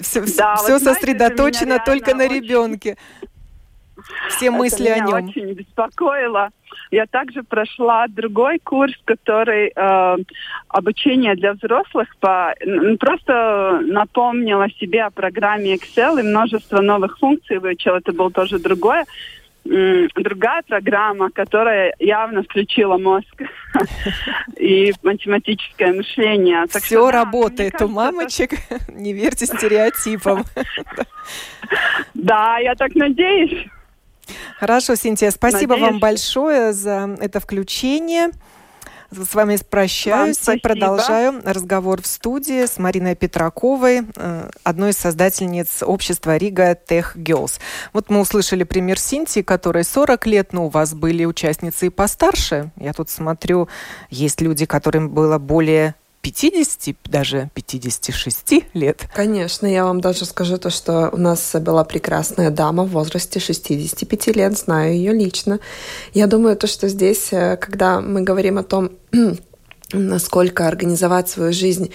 все, 0.00 0.24
да, 0.36 0.56
все 0.56 0.74
вот 0.74 0.82
сосредоточено 0.82 1.76
знаете, 1.76 1.84
только 1.84 2.14
на 2.14 2.24
очень... 2.24 2.34
ребенке. 2.34 2.96
Все 4.28 4.50
мысли 4.50 4.88
Это 4.88 5.04
о 5.04 5.06
нем. 5.06 5.28
очень 5.28 5.52
беспокоило. 5.52 6.50
Я 6.90 7.06
также 7.06 7.42
прошла 7.42 8.06
другой 8.08 8.58
курс, 8.58 8.94
который 9.04 9.72
э, 9.74 10.16
обучение 10.68 11.34
для 11.34 11.54
взрослых 11.54 12.14
по 12.20 12.54
просто 13.00 13.80
напомнила 13.82 14.68
себе 14.78 15.04
о 15.04 15.10
программе 15.10 15.74
Excel 15.74 16.20
и 16.20 16.22
множество 16.22 16.80
новых 16.80 17.18
функций 17.18 17.58
выучила. 17.58 17.96
Это 17.96 18.12
был 18.12 18.30
тоже 18.30 18.58
другое 18.58 19.06
другая 20.14 20.62
программа, 20.62 21.30
которая 21.30 21.94
явно 21.98 22.42
включила 22.42 22.98
мозг 22.98 23.42
и 24.58 24.92
математическое 25.02 25.92
мышление. 25.92 26.66
Так 26.66 26.82
Все 26.82 27.10
работает 27.10 27.80
у 27.82 27.88
мамочек, 27.88 28.52
не 28.88 29.12
верьте 29.12 29.46
стереотипам. 29.46 30.44
Да, 32.14 32.58
я 32.58 32.76
так 32.76 32.94
надеюсь. 32.94 33.66
Хорошо, 34.58 34.94
Синтия, 34.94 35.32
спасибо 35.32 35.74
вам 35.74 35.98
большое 35.98 36.72
за 36.72 37.16
это 37.20 37.40
включение. 37.40 38.30
С 39.10 39.34
вами 39.34 39.56
прощаюсь 39.68 40.48
и 40.48 40.58
продолжаю 40.58 41.40
разговор 41.44 42.02
в 42.02 42.06
студии 42.06 42.66
с 42.66 42.78
Мариной 42.78 43.14
Петраковой, 43.14 44.02
э, 44.16 44.50
одной 44.64 44.90
из 44.90 44.98
создательниц 44.98 45.82
общества 45.82 46.36
Рига 46.36 46.74
Тех 46.74 47.16
Girls. 47.16 47.60
Вот 47.92 48.10
мы 48.10 48.20
услышали 48.20 48.64
пример 48.64 48.98
Синтии, 48.98 49.42
которой 49.42 49.84
40 49.84 50.26
лет, 50.26 50.52
но 50.52 50.66
у 50.66 50.68
вас 50.68 50.94
были 50.94 51.24
участницы 51.24 51.86
и 51.86 51.90
постарше. 51.90 52.70
Я 52.76 52.92
тут 52.92 53.08
смотрю, 53.08 53.68
есть 54.10 54.40
люди, 54.40 54.66
которым 54.66 55.10
было 55.10 55.38
более 55.38 55.94
50, 56.26 56.96
даже 57.04 57.50
56 57.54 58.64
лет. 58.74 59.08
Конечно, 59.14 59.64
я 59.64 59.84
вам 59.84 60.00
даже 60.00 60.24
скажу 60.24 60.58
то, 60.58 60.70
что 60.70 61.08
у 61.12 61.16
нас 61.18 61.54
была 61.54 61.84
прекрасная 61.84 62.50
дама 62.50 62.82
в 62.82 62.90
возрасте 62.90 63.38
65 63.38 64.34
лет, 64.34 64.58
знаю 64.58 64.94
ее 64.94 65.12
лично. 65.12 65.60
Я 66.14 66.26
думаю, 66.26 66.56
то, 66.56 66.66
что 66.66 66.88
здесь, 66.88 67.28
э, 67.32 67.56
когда 67.56 68.00
мы 68.00 68.22
говорим 68.22 68.58
о 68.58 68.64
том, 68.64 68.90
насколько 69.92 70.66
организовать 70.66 71.28
свою 71.28 71.52
жизнь 71.52 71.92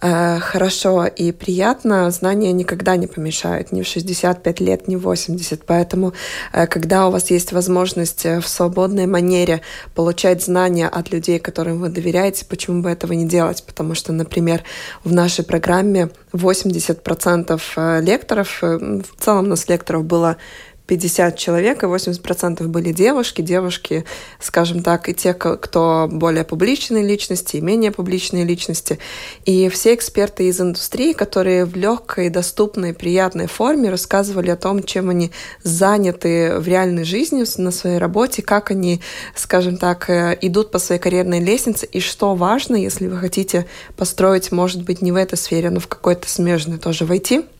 э, 0.00 0.38
хорошо 0.38 1.06
и 1.06 1.32
приятно, 1.32 2.10
знания 2.10 2.52
никогда 2.52 2.96
не 2.96 3.08
помешают, 3.08 3.72
ни 3.72 3.82
в 3.82 3.86
65 3.86 4.60
лет, 4.60 4.88
ни 4.88 4.94
в 4.94 5.00
80. 5.00 5.64
Поэтому, 5.66 6.12
э, 6.52 6.66
когда 6.68 7.08
у 7.08 7.10
вас 7.10 7.30
есть 7.30 7.52
возможность 7.52 8.24
э, 8.26 8.40
в 8.40 8.46
свободной 8.46 9.06
манере 9.06 9.60
получать 9.94 10.42
знания 10.42 10.88
от 10.88 11.10
людей, 11.10 11.40
которым 11.40 11.80
вы 11.80 11.88
доверяете, 11.88 12.44
почему 12.44 12.82
бы 12.82 12.90
этого 12.90 13.12
не 13.12 13.26
делать? 13.26 13.64
Потому 13.66 13.94
что, 13.94 14.12
например, 14.12 14.62
в 15.02 15.12
нашей 15.12 15.44
программе 15.44 16.10
80% 16.32 17.60
э, 17.76 18.00
лекторов, 18.02 18.58
э, 18.62 19.00
в 19.02 19.22
целом 19.24 19.46
у 19.46 19.48
нас 19.48 19.68
лекторов 19.68 20.04
было 20.04 20.36
50 20.86 21.38
человек, 21.38 21.82
и 21.82 21.86
80% 21.86 22.66
были 22.66 22.92
девушки. 22.92 23.40
Девушки, 23.40 24.04
скажем 24.40 24.82
так, 24.82 25.08
и 25.08 25.14
те, 25.14 25.32
кто 25.32 26.08
более 26.10 26.44
публичные 26.44 27.04
личности, 27.04 27.56
и 27.56 27.60
менее 27.60 27.92
публичные 27.92 28.44
личности. 28.44 28.98
И 29.44 29.68
все 29.68 29.94
эксперты 29.94 30.48
из 30.48 30.60
индустрии, 30.60 31.12
которые 31.12 31.64
в 31.64 31.76
легкой, 31.76 32.30
доступной, 32.30 32.94
приятной 32.94 33.46
форме 33.46 33.90
рассказывали 33.90 34.50
о 34.50 34.56
том, 34.56 34.82
чем 34.82 35.08
они 35.08 35.30
заняты 35.62 36.58
в 36.58 36.66
реальной 36.66 37.04
жизни, 37.04 37.44
на 37.56 37.70
своей 37.70 37.98
работе, 37.98 38.42
как 38.42 38.70
они, 38.70 39.00
скажем 39.34 39.76
так, 39.76 40.08
э, 40.10 40.38
идут 40.40 40.70
по 40.70 40.78
своей 40.78 41.00
карьерной 41.00 41.40
лестнице, 41.40 41.86
и 41.86 42.00
что 42.00 42.34
важно, 42.34 42.76
если 42.76 43.06
вы 43.06 43.18
хотите 43.18 43.66
построить, 43.96 44.52
может 44.52 44.82
быть, 44.84 45.02
не 45.02 45.12
в 45.12 45.16
этой 45.16 45.36
сфере, 45.36 45.70
но 45.70 45.80
в 45.80 45.88
какой-то 45.88 46.28
смежной 46.28 46.78
тоже 46.78 47.04
войти– 47.04 47.42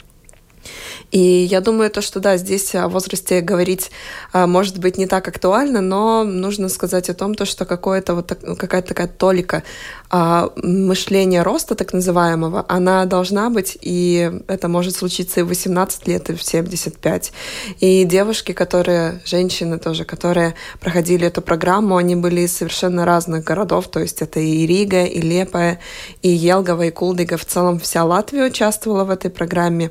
и 1.13 1.21
я 1.21 1.61
думаю, 1.61 1.91
то, 1.91 2.01
что 2.01 2.21
да, 2.21 2.39
здесь 2.39 2.75
о 2.75 2.89
возрасте 2.89 3.43
говорить 3.43 3.91
а, 4.33 4.47
может 4.47 4.79
быть 4.79 4.97
не 4.97 5.07
так 5.07 5.29
актуально, 5.29 5.83
но 5.83 6.25
нужно 6.25 6.71
сказать 6.71 7.11
о 7.11 7.15
том, 7.15 7.35
то, 7.35 7.45
что 7.45 7.67
какое-то 7.67 8.15
вот 8.15 8.33
какая-то 8.59 8.89
такая 8.89 9.09
толика 9.09 9.63
а, 10.09 10.51
мышления 10.57 11.43
роста, 11.43 11.75
так 11.75 11.93
называемого, 11.93 12.65
она 12.67 13.05
должна 13.05 13.51
быть, 13.51 13.77
и 13.83 14.33
это 14.49 14.69
может 14.69 14.97
случиться 14.97 15.41
и 15.41 15.43
в 15.43 15.49
18 15.49 16.09
лет, 16.09 16.31
и 16.31 16.35
в 16.35 16.43
75. 16.43 17.33
И 17.81 18.05
девушки, 18.05 18.53
которые, 18.53 19.21
женщины 19.27 19.79
тоже, 19.79 20.07
которые 20.07 20.55
проходили 20.81 21.27
эту 21.27 21.43
программу, 21.43 21.99
они 21.99 22.17
были 22.17 22.41
из 22.41 22.57
совершенно 22.57 23.05
разных 23.05 23.45
городов, 23.45 23.89
то 23.89 24.01
есть 24.01 24.23
это 24.23 24.41
и 24.41 24.67
Рига, 24.67 25.05
и 25.05 25.21
Лепая, 25.21 25.79
и 26.23 26.31
Елгова, 26.31 26.87
и 26.87 26.91
Кулдига, 26.91 27.37
в 27.37 27.45
целом 27.45 27.79
вся 27.79 28.03
Латвия 28.03 28.47
участвовала 28.47 29.05
в 29.05 29.11
этой 29.11 29.31
программе. 29.31 29.91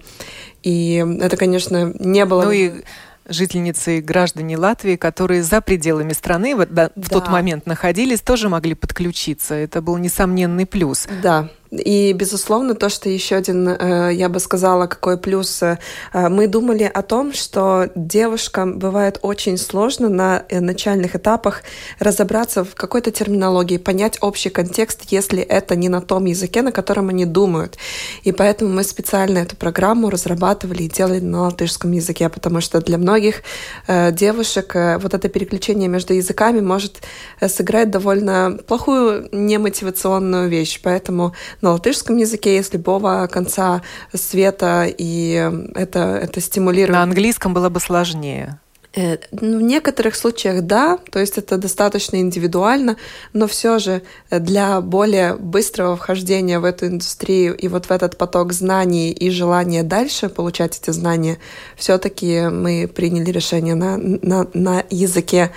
И 0.63 1.05
это, 1.21 1.37
конечно, 1.37 1.93
не 1.99 2.25
было... 2.25 2.43
Ну 2.43 2.51
и 2.51 2.83
жительницы 3.27 3.99
и 3.99 4.01
граждане 4.01 4.57
Латвии, 4.57 4.95
которые 4.95 5.43
за 5.43 5.61
пределами 5.61 6.13
страны 6.13 6.55
в, 6.55 6.65
да, 6.65 6.89
в 6.95 7.07
да. 7.07 7.09
тот 7.09 7.29
момент 7.29 7.65
находились, 7.65 8.21
тоже 8.21 8.49
могли 8.49 8.73
подключиться. 8.73 9.55
Это 9.55 9.81
был 9.81 9.97
несомненный 9.97 10.65
плюс. 10.65 11.07
Да, 11.21 11.49
и, 11.71 12.11
безусловно, 12.11 12.75
то, 12.75 12.89
что 12.89 13.09
еще 13.09 13.37
один, 13.37 13.69
э, 13.69 14.11
я 14.13 14.27
бы 14.27 14.41
сказала, 14.41 14.87
какой 14.87 15.17
плюс, 15.17 15.63
э, 15.63 15.77
мы 16.13 16.47
думали 16.47 16.83
о 16.83 17.01
том, 17.01 17.31
что 17.33 17.89
девушкам 17.95 18.77
бывает 18.77 19.19
очень 19.21 19.57
сложно 19.57 20.09
на 20.09 20.43
э, 20.49 20.59
начальных 20.59 21.15
этапах 21.15 21.63
разобраться 21.99 22.65
в 22.65 22.75
какой-то 22.75 23.11
терминологии, 23.11 23.77
понять 23.77 24.17
общий 24.19 24.49
контекст, 24.49 25.03
если 25.11 25.41
это 25.41 25.77
не 25.77 25.87
на 25.87 26.01
том 26.01 26.25
языке, 26.25 26.61
на 26.61 26.73
котором 26.73 27.07
они 27.07 27.25
думают. 27.25 27.77
И 28.23 28.33
поэтому 28.33 28.73
мы 28.73 28.83
специально 28.83 29.37
эту 29.39 29.55
программу 29.55 30.09
разрабатывали 30.09 30.83
и 30.83 30.89
делали 30.89 31.21
на 31.21 31.43
латышском 31.43 31.93
языке, 31.93 32.27
потому 32.27 32.59
что 32.59 32.81
для 32.81 32.97
многих 32.97 33.43
девушек 33.87 34.75
вот 34.75 35.13
это 35.13 35.29
переключение 35.29 35.87
между 35.87 36.13
языками 36.13 36.59
может 36.59 37.01
сыграть 37.41 37.89
довольно 37.91 38.59
плохую 38.67 39.29
немотивационную 39.31 40.49
вещь. 40.49 40.81
Поэтому 40.83 41.33
на 41.61 41.71
латышском 41.71 42.17
языке 42.17 42.55
есть 42.55 42.73
любого 42.73 43.27
конца 43.31 43.81
света, 44.13 44.85
и 44.85 45.51
это, 45.75 45.99
это 45.99 46.41
стимулирует. 46.41 46.91
На 46.91 47.03
английском 47.03 47.53
было 47.53 47.69
бы 47.69 47.79
сложнее. 47.79 48.59
Э, 48.93 49.17
ну, 49.31 49.59
в 49.59 49.61
некоторых 49.61 50.15
случаях 50.15 50.63
да, 50.63 50.97
то 51.11 51.19
есть 51.19 51.37
это 51.37 51.57
достаточно 51.57 52.17
индивидуально, 52.17 52.97
но 53.31 53.47
все 53.47 53.79
же 53.79 54.01
для 54.29 54.81
более 54.81 55.35
быстрого 55.35 55.95
вхождения 55.95 56.59
в 56.59 56.65
эту 56.65 56.87
индустрию 56.87 57.55
и 57.55 57.69
вот 57.69 57.85
в 57.85 57.91
этот 57.91 58.17
поток 58.17 58.51
знаний 58.51 59.11
и 59.11 59.29
желания 59.29 59.83
дальше 59.83 60.27
получать 60.27 60.77
эти 60.77 60.91
знания, 60.91 61.37
все-таки 61.77 62.49
мы 62.49 62.89
приняли 62.93 63.31
решение 63.31 63.75
на, 63.75 63.97
на, 63.97 64.47
на 64.53 64.83
языке, 64.89 65.51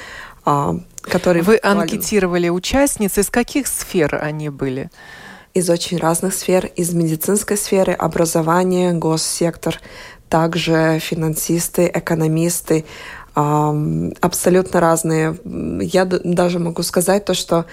а, 0.45 0.77
который... 1.03 1.43
Вы 1.43 1.59
анкетировали 1.61 2.49
участниц, 2.49 3.19
из 3.19 3.31
каких 3.31 3.67
сфер 3.67 4.21
они 4.23 4.49
были? 4.49 4.91
Из 5.55 5.71
очень 5.71 5.99
разных 5.99 6.35
сфер, 6.35 6.67
из 6.67 6.93
медицинской 6.93 7.57
сферы, 7.57 7.93
образования, 7.93 8.93
госсектор, 8.93 9.81
также 10.29 10.99
финансисты, 11.01 11.91
экономисты, 11.95 12.85
абсолютно 13.35 14.81
разные. 14.81 15.37
Я 15.81 16.05
даже 16.05 16.59
могу 16.59 16.83
сказать 16.83 17.25
то, 17.25 17.35
что 17.35 17.67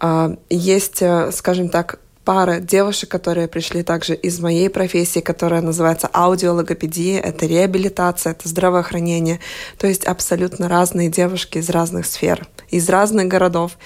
а, 0.00 0.36
есть, 0.48 1.02
э, 1.02 1.32
скажем 1.32 1.68
так, 1.68 1.98
пара 2.28 2.60
девушек, 2.60 3.08
которые 3.08 3.48
пришли 3.48 3.82
также 3.82 4.14
из 4.14 4.38
моей 4.38 4.68
профессии, 4.68 5.20
которая 5.20 5.62
называется 5.62 6.10
аудиологопедия. 6.12 7.20
Это 7.20 7.46
реабилитация, 7.46 8.32
это 8.32 8.46
здравоохранение. 8.46 9.40
То 9.78 9.86
есть 9.86 10.04
абсолютно 10.04 10.68
разные 10.68 11.08
девушки 11.08 11.56
из 11.56 11.70
разных 11.70 12.04
сфер, 12.04 12.46
из 12.68 12.86
разных 12.90 13.28
городов, 13.28 13.78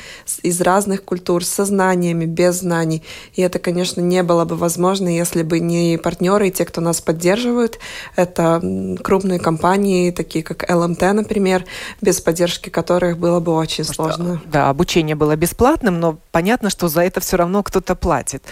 из 0.42 0.60
разных 0.60 1.04
культур, 1.04 1.44
со 1.44 1.64
знаниями, 1.64 2.24
без 2.24 2.56
знаний. 2.56 3.04
И 3.34 3.42
это, 3.42 3.60
конечно, 3.60 4.00
не 4.00 4.24
было 4.24 4.44
бы 4.44 4.56
возможно, 4.56 5.06
если 5.06 5.44
бы 5.44 5.60
не 5.60 5.96
партнеры 5.96 6.48
и 6.48 6.50
те, 6.50 6.64
кто 6.64 6.80
нас 6.80 7.00
поддерживают. 7.00 7.78
Это 8.16 8.60
крупные 9.04 9.38
компании, 9.38 10.10
такие 10.10 10.42
как 10.42 10.68
ЛМТ, 10.68 11.00
например, 11.00 11.64
без 12.00 12.20
поддержки 12.20 12.70
которых 12.70 13.18
было 13.18 13.38
бы 13.38 13.52
очень 13.54 13.84
сложно. 13.84 14.42
Да, 14.46 14.68
обучение 14.68 15.14
было 15.14 15.36
бесплатным, 15.36 16.00
но 16.00 16.18
понятно, 16.32 16.70
что 16.70 16.88
за 16.88 17.02
это 17.02 17.20
все 17.20 17.36
равно 17.36 17.62
кто-то 17.62 17.94
платит 17.94 18.31
хватит. 18.32 18.42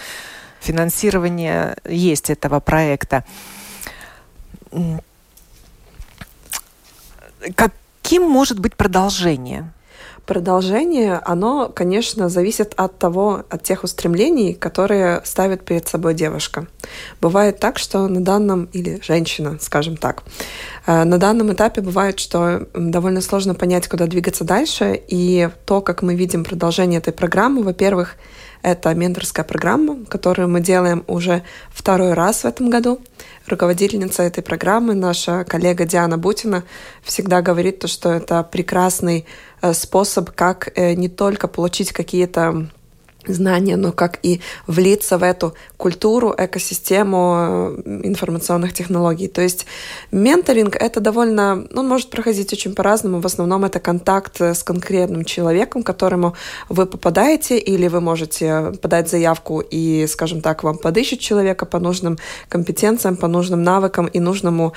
Финансирование 0.59 1.75
есть 1.87 2.29
этого 2.29 2.59
проекта. 2.59 3.23
Каким 7.55 8.23
может 8.23 8.59
быть 8.59 8.75
продолжение? 8.75 9.71
Продолжение, 10.27 11.19
оно, 11.25 11.67
конечно, 11.67 12.29
зависит 12.29 12.73
от 12.77 12.99
того, 12.99 13.43
от 13.49 13.63
тех 13.63 13.83
устремлений, 13.83 14.53
которые 14.53 15.21
ставит 15.25 15.65
перед 15.65 15.87
собой 15.87 16.13
девушка. 16.13 16.67
Бывает 17.19 17.59
так, 17.59 17.79
что 17.79 18.07
на 18.07 18.23
данном, 18.23 18.65
или 18.71 19.01
женщина, 19.01 19.57
скажем 19.59 19.97
так, 19.97 20.23
э, 20.85 21.03
на 21.03 21.17
данном 21.17 21.51
этапе 21.51 21.81
бывает, 21.81 22.19
что 22.19 22.67
довольно 22.75 23.21
сложно 23.21 23.55
понять, 23.55 23.87
куда 23.89 24.05
двигаться 24.05 24.43
дальше, 24.43 25.01
и 25.07 25.49
то, 25.65 25.81
как 25.81 26.03
мы 26.03 26.15
видим 26.15 26.43
продолжение 26.43 26.99
этой 26.99 27.13
программы, 27.13 27.63
во-первых, 27.63 28.15
это 28.61 28.93
менторская 28.93 29.45
программа, 29.45 30.05
которую 30.05 30.49
мы 30.49 30.61
делаем 30.61 31.03
уже 31.07 31.43
второй 31.69 32.13
раз 32.13 32.43
в 32.43 32.45
этом 32.45 32.69
году. 32.69 33.01
Руководительница 33.47 34.23
этой 34.23 34.43
программы, 34.43 34.93
наша 34.93 35.43
коллега 35.43 35.85
Диана 35.85 36.17
Бутина, 36.17 36.63
всегда 37.03 37.41
говорит, 37.41 37.79
то, 37.79 37.87
что 37.87 38.11
это 38.11 38.43
прекрасный 38.43 39.25
э, 39.61 39.73
способ, 39.73 40.31
как 40.31 40.71
э, 40.75 40.93
не 40.93 41.09
только 41.09 41.47
получить 41.47 41.91
какие-то 41.91 42.69
знания, 43.27 43.77
но 43.77 43.91
как 43.91 44.19
и 44.23 44.41
влиться 44.67 45.17
в 45.17 45.23
эту 45.23 45.53
культуру, 45.77 46.33
экосистему 46.37 47.73
э, 47.85 48.01
информационных 48.03 48.73
технологий. 48.73 49.27
То 49.27 49.41
есть 49.41 49.65
менторинг— 50.11 50.75
это 50.79 50.99
довольно... 50.99 51.67
Он 51.73 51.87
может 51.87 52.09
проходить 52.09 52.53
очень 52.53 52.75
по-разному. 52.75 53.19
В 53.19 53.25
основном 53.25 53.65
это 53.65 53.79
контакт 53.79 54.41
с 54.41 54.63
конкретным 54.63 55.25
человеком, 55.25 55.83
которому 55.83 56.35
вы 56.69 56.85
попадаете, 56.85 57.57
или 57.57 57.87
вы 57.87 58.01
можете 58.01 58.73
подать 58.81 59.09
заявку 59.09 59.59
и, 59.59 60.07
скажем 60.07 60.41
так, 60.41 60.63
вам 60.63 60.77
подыщут 60.77 61.19
человека 61.19 61.65
по 61.65 61.79
нужным 61.79 62.17
компетенциям, 62.49 63.17
по 63.17 63.27
нужным 63.27 63.63
навыкам 63.63 64.07
и 64.07 64.19
нужному 64.19 64.73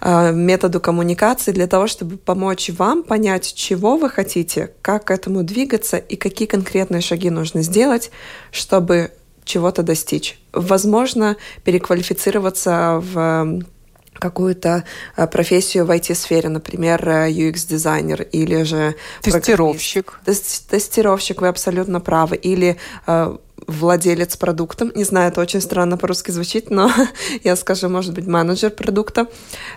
э, 0.00 0.32
методу 0.32 0.80
коммуникации 0.80 1.52
для 1.52 1.66
того, 1.66 1.86
чтобы 1.86 2.16
помочь 2.16 2.70
вам 2.70 3.02
понять, 3.02 3.54
чего 3.54 3.96
вы 3.96 4.10
хотите, 4.10 4.70
как 4.82 5.04
к 5.06 5.10
этому 5.10 5.42
двигаться 5.42 5.96
и 5.96 6.16
какие 6.16 6.48
конкретные 6.48 7.00
шаги 7.00 7.30
нужно 7.30 7.62
сделать, 7.62 7.81
сделать, 7.82 8.10
чтобы 8.52 9.10
чего-то 9.44 9.82
достичь. 9.82 10.38
Возможно, 10.52 11.36
переквалифицироваться 11.64 13.00
в 13.02 13.62
какую-то 14.14 14.84
э, 15.16 15.26
профессию 15.26 15.84
в 15.84 15.90
IT-сфере, 15.90 16.48
например, 16.48 17.08
UX-дизайнер 17.08 18.22
или 18.22 18.62
же... 18.62 18.94
Тестировщик. 19.20 20.20
Тестировщик, 20.24 21.40
вы 21.40 21.48
абсолютно 21.48 22.00
правы. 22.00 22.36
Или 22.36 22.76
э, 23.06 23.36
владелец 23.66 24.36
продуктом. 24.36 24.92
Не 24.94 25.04
знаю, 25.04 25.30
это 25.30 25.40
очень 25.40 25.60
странно 25.60 25.96
по-русски 25.96 26.30
звучит, 26.30 26.70
но 26.70 26.90
я 27.44 27.56
скажу, 27.56 27.88
может 27.88 28.14
быть, 28.14 28.26
менеджер 28.26 28.70
продукта 28.70 29.26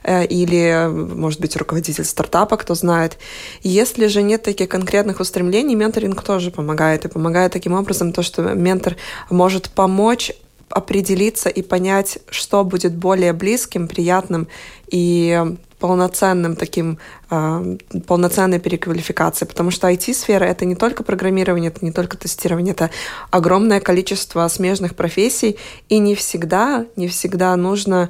э, 0.04 0.26
или, 0.26 0.88
может 0.90 1.40
быть, 1.40 1.56
руководитель 1.56 2.06
стартапа, 2.06 2.58
кто 2.58 2.76
знает. 2.76 3.18
Если 3.62 4.08
же 4.08 4.22
нет 4.22 4.44
таких 4.44 4.70
конкретных 4.70 5.20
устремлений, 5.20 5.76
менторинг 5.76 6.22
тоже 6.24 6.52
помогает. 6.52 7.06
И 7.06 7.10
помогает 7.10 7.52
таким 7.54 7.74
образом 7.74 8.14
то, 8.14 8.24
что 8.24 8.42
ментор 8.42 8.96
может 9.30 9.70
помочь 9.70 10.32
определиться 10.70 11.50
и 11.50 11.62
понять, 11.62 12.20
что 12.30 12.64
будет 12.64 12.96
более 12.96 13.34
близким, 13.34 13.88
приятным 13.88 14.48
и 14.88 15.56
полноценным 15.86 16.56
таким, 16.56 16.98
э, 17.30 17.78
полноценной 18.08 18.60
переквалификацией, 18.60 19.48
потому 19.48 19.70
что 19.70 19.88
IT-сфера— 19.88 20.44
это 20.46 20.66
не 20.66 20.76
только 20.76 21.04
программирование, 21.04 21.70
это 21.70 21.86
не 21.86 21.92
только 21.92 22.18
тестирование, 22.18 22.74
это 22.74 22.90
огромное 23.30 23.80
количество 23.80 24.48
смежных 24.48 24.96
профессий, 24.96 25.58
и 25.88 26.00
не 26.00 26.16
всегда, 26.16 26.88
не 26.96 27.08
всегда 27.08 27.56
нужно, 27.56 28.10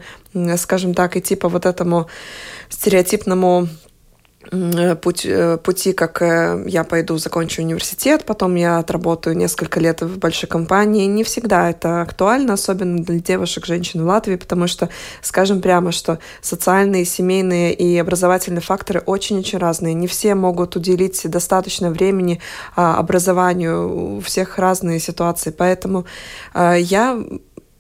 скажем 0.56 0.94
так, 0.94 1.18
идти 1.18 1.36
по 1.36 1.50
вот 1.50 1.66
этому 1.66 2.08
стереотипному 2.70 3.68
путь, 5.02 5.26
э, 5.26 5.58
пути, 5.58 5.94
как 5.94 6.22
э, 6.22 6.64
я 6.68 6.84
пойду, 6.84 7.18
закончу 7.18 7.62
университет, 7.62 8.26
потом 8.26 8.56
я 8.56 8.80
отработаю 8.80 9.36
несколько 9.36 9.80
лет 9.80 10.02
в 10.02 10.18
большой 10.18 10.50
компании. 10.50 11.06
Не 11.06 11.24
всегда 11.24 11.70
это 11.70 12.02
актуально, 12.02 12.54
особенно 12.54 13.04
для 13.04 13.20
девушек, 13.20 13.66
женщин 13.66 14.04
в 14.04 14.08
Латвии, 14.08 14.36
потому 14.36 14.68
что, 14.68 14.90
скажем 15.22 15.62
прямо, 15.62 15.92
что 15.92 16.20
социальные, 16.42 17.06
семейные 17.06 17.74
и 17.74 17.98
образовательные 17.98 18.62
факторы 18.62 19.02
очень-очень 19.06 19.58
разные. 19.58 19.94
Не 19.94 20.08
все 20.08 20.36
могут 20.36 20.76
уделить 20.76 21.22
достаточно 21.30 21.90
времени 21.90 22.40
а, 22.76 22.98
образованию, 22.98 24.18
у 24.18 24.20
всех 24.22 24.58
разные 24.58 25.00
ситуации. 25.00 25.52
Поэтому 25.52 26.06
я 26.54 27.20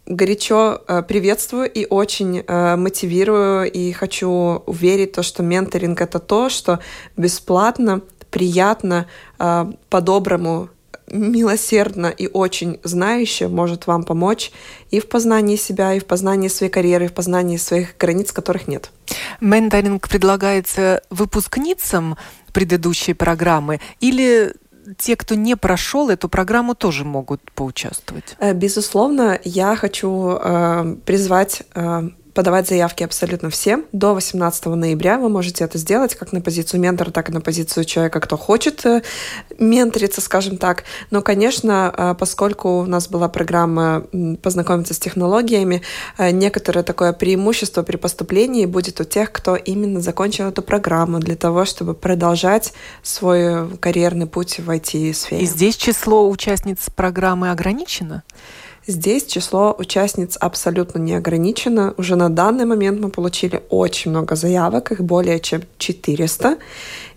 горячо 0.05 0.81
э, 0.87 1.01
приветствую 1.03 1.71
и 1.71 1.85
очень 1.85 2.43
э, 2.45 2.75
мотивирую 2.75 3.71
и 3.71 3.91
хочу 3.91 4.63
уверить 4.65 5.13
то, 5.13 5.23
что 5.23 5.43
менторинг 5.43 6.01
это 6.01 6.19
то, 6.19 6.49
что 6.49 6.79
бесплатно, 7.17 8.01
приятно, 8.29 9.07
э, 9.39 9.65
по-доброму 9.89 10.69
милосердно 11.07 12.07
и 12.07 12.27
очень 12.27 12.79
знающе 12.83 13.47
может 13.47 13.87
вам 13.87 14.03
помочь 14.03 14.51
и 14.89 14.99
в 14.99 15.07
познании 15.07 15.55
себя, 15.55 15.93
и 15.93 15.99
в 15.99 16.05
познании 16.05 16.47
своей 16.47 16.71
карьеры, 16.71 17.05
и 17.05 17.07
в 17.07 17.13
познании 17.13 17.57
своих 17.57 17.95
границ, 17.97 18.31
которых 18.31 18.67
нет. 18.67 18.91
Менторинг 19.39 20.09
предлагается 20.09 21.01
выпускницам 21.09 22.17
предыдущей 22.53 23.13
программы 23.13 23.79
или 23.99 24.53
те, 24.97 25.15
кто 25.15 25.35
не 25.35 25.55
прошел 25.55 26.09
эту 26.09 26.29
программу, 26.29 26.75
тоже 26.75 27.03
могут 27.03 27.51
поучаствовать? 27.51 28.35
Э, 28.39 28.53
безусловно, 28.53 29.39
я 29.43 29.75
хочу 29.75 30.31
э, 30.31 30.95
призвать 31.05 31.63
э, 31.73 32.09
подавать 32.35 32.67
заявки 32.67 33.01
абсолютно 33.01 33.49
всем. 33.49 33.85
До 33.93 34.13
18 34.13 34.65
ноября 34.65 35.17
вы 35.17 35.29
можете 35.29 35.63
это 35.63 35.77
сделать 35.77 36.15
как 36.15 36.33
на 36.33 36.41
позицию 36.41 36.81
ментора, 36.81 37.09
так 37.09 37.29
и 37.29 37.31
на 37.31 37.41
позицию 37.41 37.85
человека, 37.85 38.19
кто 38.19 38.37
хочет 38.37 38.85
э, 38.85 39.01
менториться, 39.57 40.21
скажем 40.21 40.57
так. 40.57 40.83
Но, 41.11 41.21
конечно, 41.21 41.93
э, 41.97 42.15
поскольку 42.19 42.81
у 42.81 42.85
нас 42.85 43.07
была 43.07 43.29
программа 43.29 44.05
познакомиться 44.43 44.93
с 44.93 44.99
технологиями, 44.99 45.81
э, 46.17 46.31
некоторое 46.31 46.83
такое 46.83 47.13
преимущество 47.13 47.83
при 47.83 47.95
поступлении 47.95 48.65
будет 48.65 48.99
у 48.99 49.05
тех, 49.05 49.31
кто 49.31 49.55
именно 49.55 50.01
закончил 50.01 50.49
эту 50.49 50.61
программу 50.61 51.19
для 51.19 51.37
того, 51.37 51.63
чтобы 51.63 51.93
продолжать 51.93 52.73
свой 53.01 53.77
карьерный 53.77 54.27
путь 54.27 54.59
в 54.59 54.69
IT-сфере. 54.69 55.41
И 55.41 55.45
здесь 55.45 55.77
число 55.77 56.29
участниц 56.29 56.89
программы 56.93 57.49
ограничено? 57.49 58.23
Здесь 58.87 59.25
число 59.25 59.75
участниц 59.77 60.37
абсолютно 60.39 60.99
не 60.99 61.13
ограничено. 61.13 61.93
Уже 61.97 62.15
на 62.15 62.29
данный 62.29 62.65
момент 62.65 62.99
мы 62.99 63.09
получили 63.09 63.63
очень 63.69 64.11
много 64.11 64.35
заявок, 64.35 64.91
их 64.91 65.01
более 65.03 65.39
чем 65.39 65.63
400. 65.79 66.57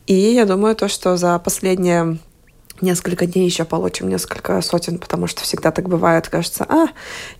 И 0.06 0.14
я 0.14 0.46
думаю, 0.46 0.74
то, 0.74 0.88
что 0.88 1.16
за 1.18 1.38
последние 1.38 2.18
несколько 2.80 3.26
дней 3.26 3.44
еще 3.44 3.64
получим 3.64 4.08
несколько 4.08 4.60
сотен, 4.62 4.98
потому 4.98 5.26
что 5.26 5.42
всегда 5.42 5.70
так 5.70 5.88
бывает, 5.88 6.28
кажется, 6.28 6.64
а, 6.68 6.86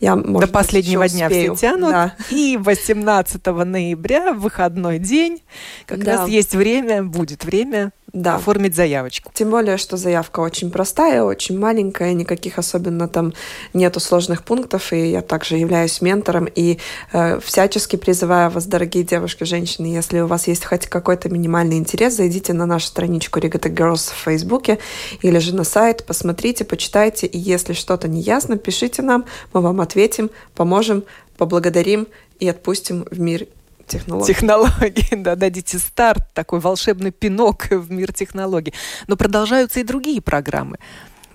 я, 0.00 0.16
может 0.16 0.50
До 0.50 0.52
последнего 0.52 1.02
быть, 1.02 1.12
дня 1.12 1.26
успею. 1.26 1.54
все 1.54 1.68
тянут, 1.68 1.90
да. 1.90 2.14
и 2.30 2.56
18 2.56 3.46
ноября, 3.46 4.32
выходной 4.32 4.98
день, 4.98 5.42
как 5.86 6.04
да. 6.04 6.18
раз 6.18 6.28
есть 6.28 6.54
время, 6.54 7.02
будет 7.02 7.44
время 7.44 7.92
да. 8.12 8.36
оформить 8.36 8.74
заявочку. 8.74 9.30
Тем 9.34 9.50
более, 9.50 9.76
что 9.76 9.96
заявка 9.96 10.40
очень 10.40 10.70
простая, 10.70 11.22
очень 11.22 11.58
маленькая, 11.58 12.14
никаких 12.14 12.58
особенно 12.58 13.08
там 13.08 13.34
нету 13.74 14.00
сложных 14.00 14.44
пунктов, 14.44 14.92
и 14.92 15.10
я 15.10 15.22
также 15.22 15.56
являюсь 15.56 16.00
ментором, 16.00 16.46
и 16.46 16.78
э, 17.12 17.38
всячески 17.40 17.96
призываю 17.96 18.50
вас, 18.50 18.66
дорогие 18.66 19.04
девушки, 19.04 19.44
женщины, 19.44 19.86
если 19.86 20.20
у 20.20 20.26
вас 20.26 20.48
есть 20.48 20.64
хоть 20.64 20.86
какой-то 20.86 21.28
минимальный 21.28 21.76
интерес, 21.76 22.16
зайдите 22.16 22.52
на 22.52 22.66
нашу 22.66 22.86
страничку 22.86 23.40
Regatta 23.40 23.72
Girls 23.72 24.10
в 24.12 24.24
Фейсбуке 24.24 24.78
или 25.22 25.38
же 25.38 25.54
на 25.54 25.64
сайт, 25.64 26.04
посмотрите, 26.06 26.64
почитайте, 26.64 27.26
и 27.26 27.38
если 27.38 27.74
что-то 27.74 28.08
не 28.08 28.20
ясно, 28.20 28.56
пишите 28.56 29.02
нам, 29.02 29.26
мы 29.52 29.60
вам 29.60 29.80
ответим, 29.80 30.30
поможем, 30.54 31.04
поблагодарим 31.36 32.08
и 32.40 32.48
отпустим 32.48 33.06
в 33.10 33.20
мир 33.20 33.46
технологий. 33.88 34.32
Технологии, 34.32 35.14
да, 35.16 35.34
дадите 35.34 35.78
старт, 35.78 36.22
такой 36.34 36.60
волшебный 36.60 37.10
пинок 37.10 37.70
в 37.70 37.90
мир 37.90 38.12
технологий. 38.12 38.74
Но 39.06 39.16
продолжаются 39.16 39.80
и 39.80 39.82
другие 39.82 40.20
программы 40.20 40.78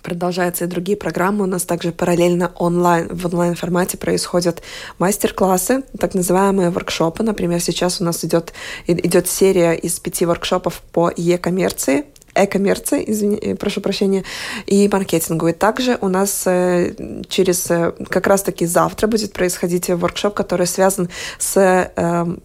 продолжаются 0.03 0.65
и 0.65 0.67
другие 0.67 0.97
программы. 0.97 1.45
У 1.45 1.47
нас 1.47 1.63
также 1.63 1.91
параллельно 1.91 2.51
онлайн, 2.55 3.07
в 3.09 3.25
онлайн-формате 3.25 3.97
происходят 3.97 4.61
мастер-классы, 4.99 5.83
так 5.97 6.13
называемые 6.13 6.69
воркшопы. 6.69 7.23
Например, 7.23 7.59
сейчас 7.59 8.01
у 8.01 8.03
нас 8.03 8.23
идет, 8.23 8.53
идет 8.85 9.27
серия 9.27 9.73
из 9.73 9.99
пяти 9.99 10.25
воркшопов 10.25 10.81
по 10.91 11.09
e-коммерции 11.15 12.05
э-коммерции, 12.35 13.03
извини, 13.07 13.37
э, 13.37 13.55
прошу 13.55 13.81
прощения, 13.81 14.23
и 14.65 14.87
маркетингу. 14.91 15.47
И 15.47 15.53
также 15.53 15.97
у 16.01 16.07
нас 16.07 16.43
э, 16.45 16.93
через 17.29 17.69
э, 17.71 17.93
как 18.09 18.27
раз-таки 18.27 18.65
завтра 18.65 19.07
будет 19.07 19.33
происходить 19.33 19.89
воркшоп, 19.89 20.33
который 20.33 20.67
связан 20.67 21.09
с 21.39 21.91
эм, 21.95 22.41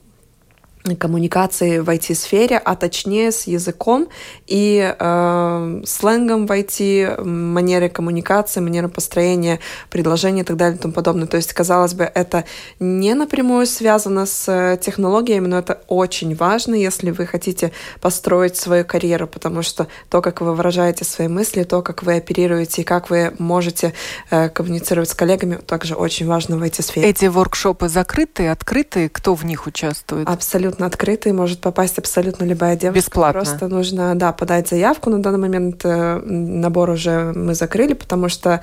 коммуникации 0.99 1.79
в 1.81 1.89
IT-сфере, 1.89 2.59
а 2.59 2.77
точнее 2.77 3.33
с 3.33 3.47
языком 3.47 4.09
и 4.47 4.95
э, 4.99 5.83
сленгом 5.87 6.47
в 6.47 6.51
IT, 6.51 7.25
манерой 7.25 7.89
коммуникации, 7.89 8.61
манерой 8.61 8.91
построения 8.91 9.61
предложений 9.91 10.41
и 10.41 10.45
так 10.45 10.57
далее 10.57 10.79
и 10.79 10.81
тому 10.81 10.95
подобное. 10.95 11.27
То 11.27 11.37
есть, 11.37 11.53
казалось 11.53 11.95
бы, 11.95 12.05
это 12.05 12.45
не 12.81 13.15
напрямую 13.15 13.67
связано 13.67 14.27
с 14.27 14.79
технологиями, 14.83 15.47
но 15.47 15.59
это 15.59 15.81
очень 15.89 16.35
важно, 16.35 16.75
если 16.75 17.11
вы 17.11 17.27
хотите 17.27 17.73
построить 18.01 18.57
свою 18.57 18.85
карьеру, 18.85 19.27
потому 19.27 19.63
что 19.63 19.89
то, 20.09 20.23
как 20.23 20.41
вы 20.41 20.55
выражаете 20.55 21.05
свои 21.05 21.29
мысли, 21.29 21.65
то, 21.65 21.83
как 21.83 22.03
вы 22.03 22.17
оперируете 22.17 22.83
и 22.83 22.85
как 22.85 23.11
вы 23.11 23.35
можете 23.39 23.93
э, 24.31 24.49
коммуницировать 24.49 25.11
с 25.11 25.15
коллегами, 25.15 25.57
также 25.57 25.95
очень 25.95 26.27
важно 26.27 26.57
в 26.57 26.63
IT-сфере. 26.63 27.09
Эти 27.09 27.27
воркшопы 27.27 27.89
закрытые, 27.89 28.53
открытые? 28.53 29.09
Кто 29.09 29.35
в 29.35 29.45
них 29.45 29.67
участвует? 29.67 30.29
Абсолютно 30.29 30.78
абсолютно 30.79 30.87
открытый, 30.87 31.33
может 31.33 31.61
попасть 31.61 31.99
абсолютно 31.99 32.45
любая 32.45 32.77
девушка. 32.77 33.01
Бесплатно. 33.01 33.41
Просто 33.41 33.69
нужно, 33.69 34.15
да, 34.15 34.33
подать 34.33 34.69
заявку. 34.69 35.11
На 35.11 35.23
данный 35.23 35.39
момент 35.39 35.85
э, 35.85 36.21
набор 36.25 36.91
уже 36.91 37.33
мы 37.35 37.55
закрыли, 37.55 37.95
потому 37.95 38.29
что 38.29 38.61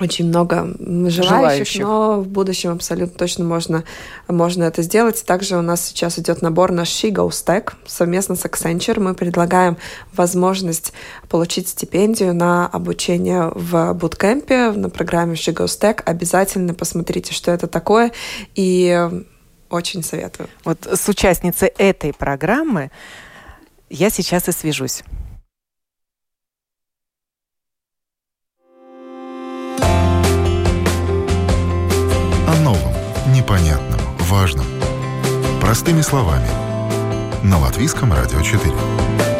очень 0.00 0.28
много 0.28 0.74
желающих, 0.80 1.24
желающих, 1.24 1.82
но 1.82 2.20
в 2.20 2.26
будущем 2.26 2.72
абсолютно 2.72 3.16
точно 3.18 3.44
можно, 3.44 3.84
можно 4.26 4.64
это 4.64 4.82
сделать. 4.82 5.24
Также 5.24 5.56
у 5.56 5.62
нас 5.62 5.84
сейчас 5.84 6.18
идет 6.18 6.42
набор 6.42 6.72
на 6.72 6.82
She 6.82 7.10
Goes 7.10 7.44
Tech 7.46 7.72
совместно 7.86 8.34
с 8.34 8.44
Accenture. 8.44 8.98
Мы 8.98 9.14
предлагаем 9.14 9.76
возможность 10.16 10.92
получить 11.28 11.68
стипендию 11.68 12.34
на 12.34 12.66
обучение 12.66 13.52
в 13.54 13.92
буткемпе 13.92 14.72
на 14.72 14.88
программе 14.88 15.34
She 15.34 15.54
Goes 15.54 15.78
Tech. 15.78 16.02
Обязательно 16.04 16.74
посмотрите, 16.74 17.32
что 17.32 17.52
это 17.52 17.66
такое, 17.68 18.12
и 18.56 19.24
очень 19.72 20.04
советую. 20.04 20.48
Вот 20.64 20.86
с 20.86 21.08
участницей 21.08 21.68
этой 21.68 22.12
программы 22.12 22.90
я 23.88 24.10
сейчас 24.10 24.48
и 24.48 24.52
свяжусь. 24.52 25.02
О 32.46 32.56
новом, 32.62 32.92
непонятном, 33.34 34.00
важном. 34.18 34.66
Простыми 35.60 36.02
словами. 36.02 36.48
На 37.42 37.58
Латвийском 37.58 38.12
радио 38.12 38.40
4. 38.42 39.31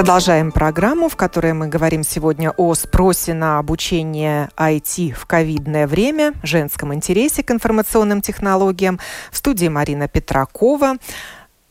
Продолжаем 0.00 0.50
программу, 0.50 1.10
в 1.10 1.16
которой 1.16 1.52
мы 1.52 1.68
говорим 1.68 2.04
сегодня 2.04 2.52
о 2.52 2.72
спросе 2.72 3.34
на 3.34 3.58
обучение 3.58 4.48
IT 4.56 5.12
в 5.12 5.26
ковидное 5.26 5.86
время, 5.86 6.32
женском 6.42 6.94
интересе 6.94 7.42
к 7.42 7.50
информационным 7.50 8.22
технологиям. 8.22 8.98
В 9.30 9.36
студии 9.36 9.68
Марина 9.68 10.08
Петракова, 10.08 10.94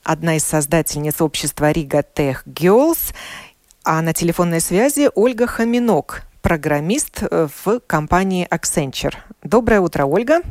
одна 0.03 0.35
из 0.35 0.43
создательниц 0.43 1.21
общества 1.21 1.71
Рига 1.71 2.01
Tech 2.01 2.43
Girls, 2.45 3.15
а 3.83 3.99
на 4.03 4.13
телефонной 4.13 4.61
связи 4.61 5.09
Ольга 5.15 5.47
Хаминок, 5.47 6.21
программист 6.43 7.23
э, 7.23 7.47
в 7.63 7.79
компании 7.79 8.47
Accenture. 8.51 9.15
Доброе 9.41 9.81
утро, 9.81 10.05
Ольга. 10.05 10.41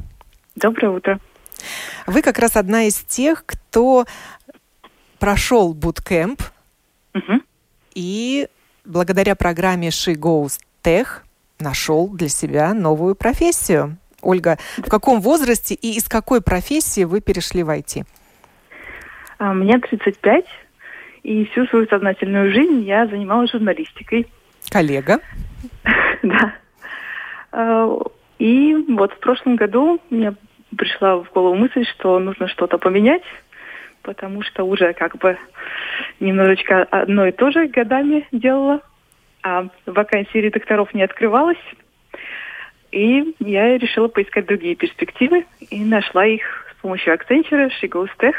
Доброе 0.57 0.91
утро. 0.91 1.21
Вы 2.09 2.23
как 2.23 2.41
раз 2.41 2.57
одна 2.57 2.89
из 2.89 2.97
тех, 2.97 3.47
кто 3.47 4.05
прошел 5.21 5.75
буткемп, 5.75 6.43
угу 7.15 7.43
и 7.99 8.47
благодаря 8.85 9.35
программе 9.35 9.89
She 9.89 10.15
Goes 10.15 10.61
Tech 10.85 11.07
нашел 11.59 12.09
для 12.09 12.29
себя 12.29 12.73
новую 12.73 13.17
профессию. 13.17 13.97
Ольга, 14.23 14.57
в 14.77 14.89
каком 14.89 15.21
возрасте 15.21 15.75
и 15.75 15.97
из 15.97 16.09
какой 16.09 16.41
профессии 16.41 17.03
вы 17.03 17.21
перешли 17.21 17.65
в 17.65 17.71
IT? 17.71 18.05
А, 19.39 19.53
мне 19.53 19.79
35, 19.79 20.45
и 21.25 21.45
всю 21.47 21.67
свою 21.67 21.89
сознательную 21.89 22.53
жизнь 22.53 22.83
я 22.85 23.07
занималась 23.09 23.51
журналистикой. 23.51 24.29
Коллега? 24.71 25.19
Да. 26.23 26.55
А, 27.53 27.99
и 28.39 28.75
вот 28.89 29.13
в 29.13 29.19
прошлом 29.19 29.55
году 29.57 30.01
мне 30.11 30.35
пришла 30.77 31.17
в 31.17 31.31
голову 31.33 31.55
мысль, 31.55 31.85
что 31.85 32.19
нужно 32.19 32.49
что-то 32.49 32.77
поменять, 32.79 33.23
потому 34.09 34.43
что 34.43 34.65
уже 34.65 34.95
как 34.95 35.19
бы 35.19 35.37
немножечко 36.19 36.85
одно 36.85 37.27
и 37.27 37.31
то 37.31 37.51
же 37.51 37.69
годами 37.69 38.27
делала, 38.33 38.81
а 39.43 39.67
вакансии 39.85 40.39
редакторов 40.39 40.95
не 40.95 41.03
открывалось. 41.03 41.59
И 42.91 43.35
я 43.39 43.77
решила 43.77 44.09
поискать 44.09 44.47
другие 44.47 44.77
перспективы 44.77 45.45
и 45.61 45.85
нашла 45.85 46.25
их 46.25 46.41
с 46.73 46.81
помощью 46.81 47.13
Accenture, 47.13 47.69
She 47.83 48.33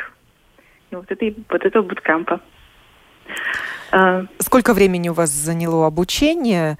и 0.89 0.95
вот, 0.95 1.11
этой, 1.11 1.35
вот 1.47 1.63
этого 1.63 1.83
буткампа. 1.83 2.41
А, 3.91 4.23
Сколько 4.39 4.73
времени 4.73 5.09
у 5.09 5.13
вас 5.13 5.29
заняло 5.29 5.85
обучение? 5.85 6.79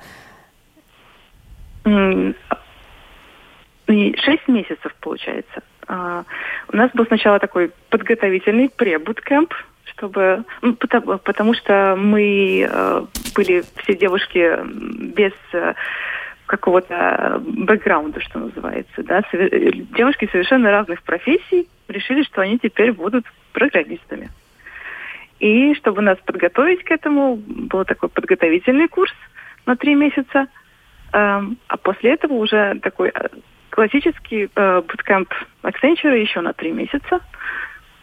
Шесть 3.85 4.47
месяцев, 4.47 4.95
получается. 4.99 5.61
А, 5.89 6.23
у 6.71 6.77
нас 6.77 6.91
был 6.93 7.05
сначала 7.07 7.39
такой 7.39 7.71
подготовительный 7.89 8.69
пребуткэмп, 8.69 9.51
чтобы, 9.85 10.45
потому, 10.79 11.17
потому 11.17 11.53
что 11.55 11.95
мы 11.97 12.61
э, 12.69 13.05
были 13.35 13.63
все 13.77 13.95
девушки 13.95 14.55
без 15.13 15.33
э, 15.51 15.73
какого-то 16.45 17.41
бэкграунда, 17.43 18.21
что 18.21 18.37
называется, 18.37 19.03
да, 19.03 19.23
девушки 19.31 20.29
совершенно 20.31 20.69
разных 20.69 21.01
профессий 21.01 21.67
решили, 21.87 22.21
что 22.21 22.41
они 22.41 22.59
теперь 22.59 22.91
будут 22.91 23.25
программистами. 23.51 24.29
И 25.39 25.73
чтобы 25.73 26.03
нас 26.03 26.19
подготовить 26.23 26.83
к 26.83 26.91
этому, 26.91 27.35
был 27.35 27.83
такой 27.83 28.09
подготовительный 28.09 28.87
курс 28.87 29.13
на 29.65 29.75
три 29.75 29.95
месяца, 29.95 30.47
эм, 31.13 31.57
а 31.67 31.77
после 31.77 32.13
этого 32.13 32.33
уже 32.33 32.79
такой 32.81 33.09
э, 33.09 33.27
классический 33.79 34.49
э, 34.53 34.81
буткэмп 34.81 35.33
Accenture 35.63 36.19
еще 36.19 36.41
на 36.41 36.51
три 36.51 36.73
месяца. 36.73 37.21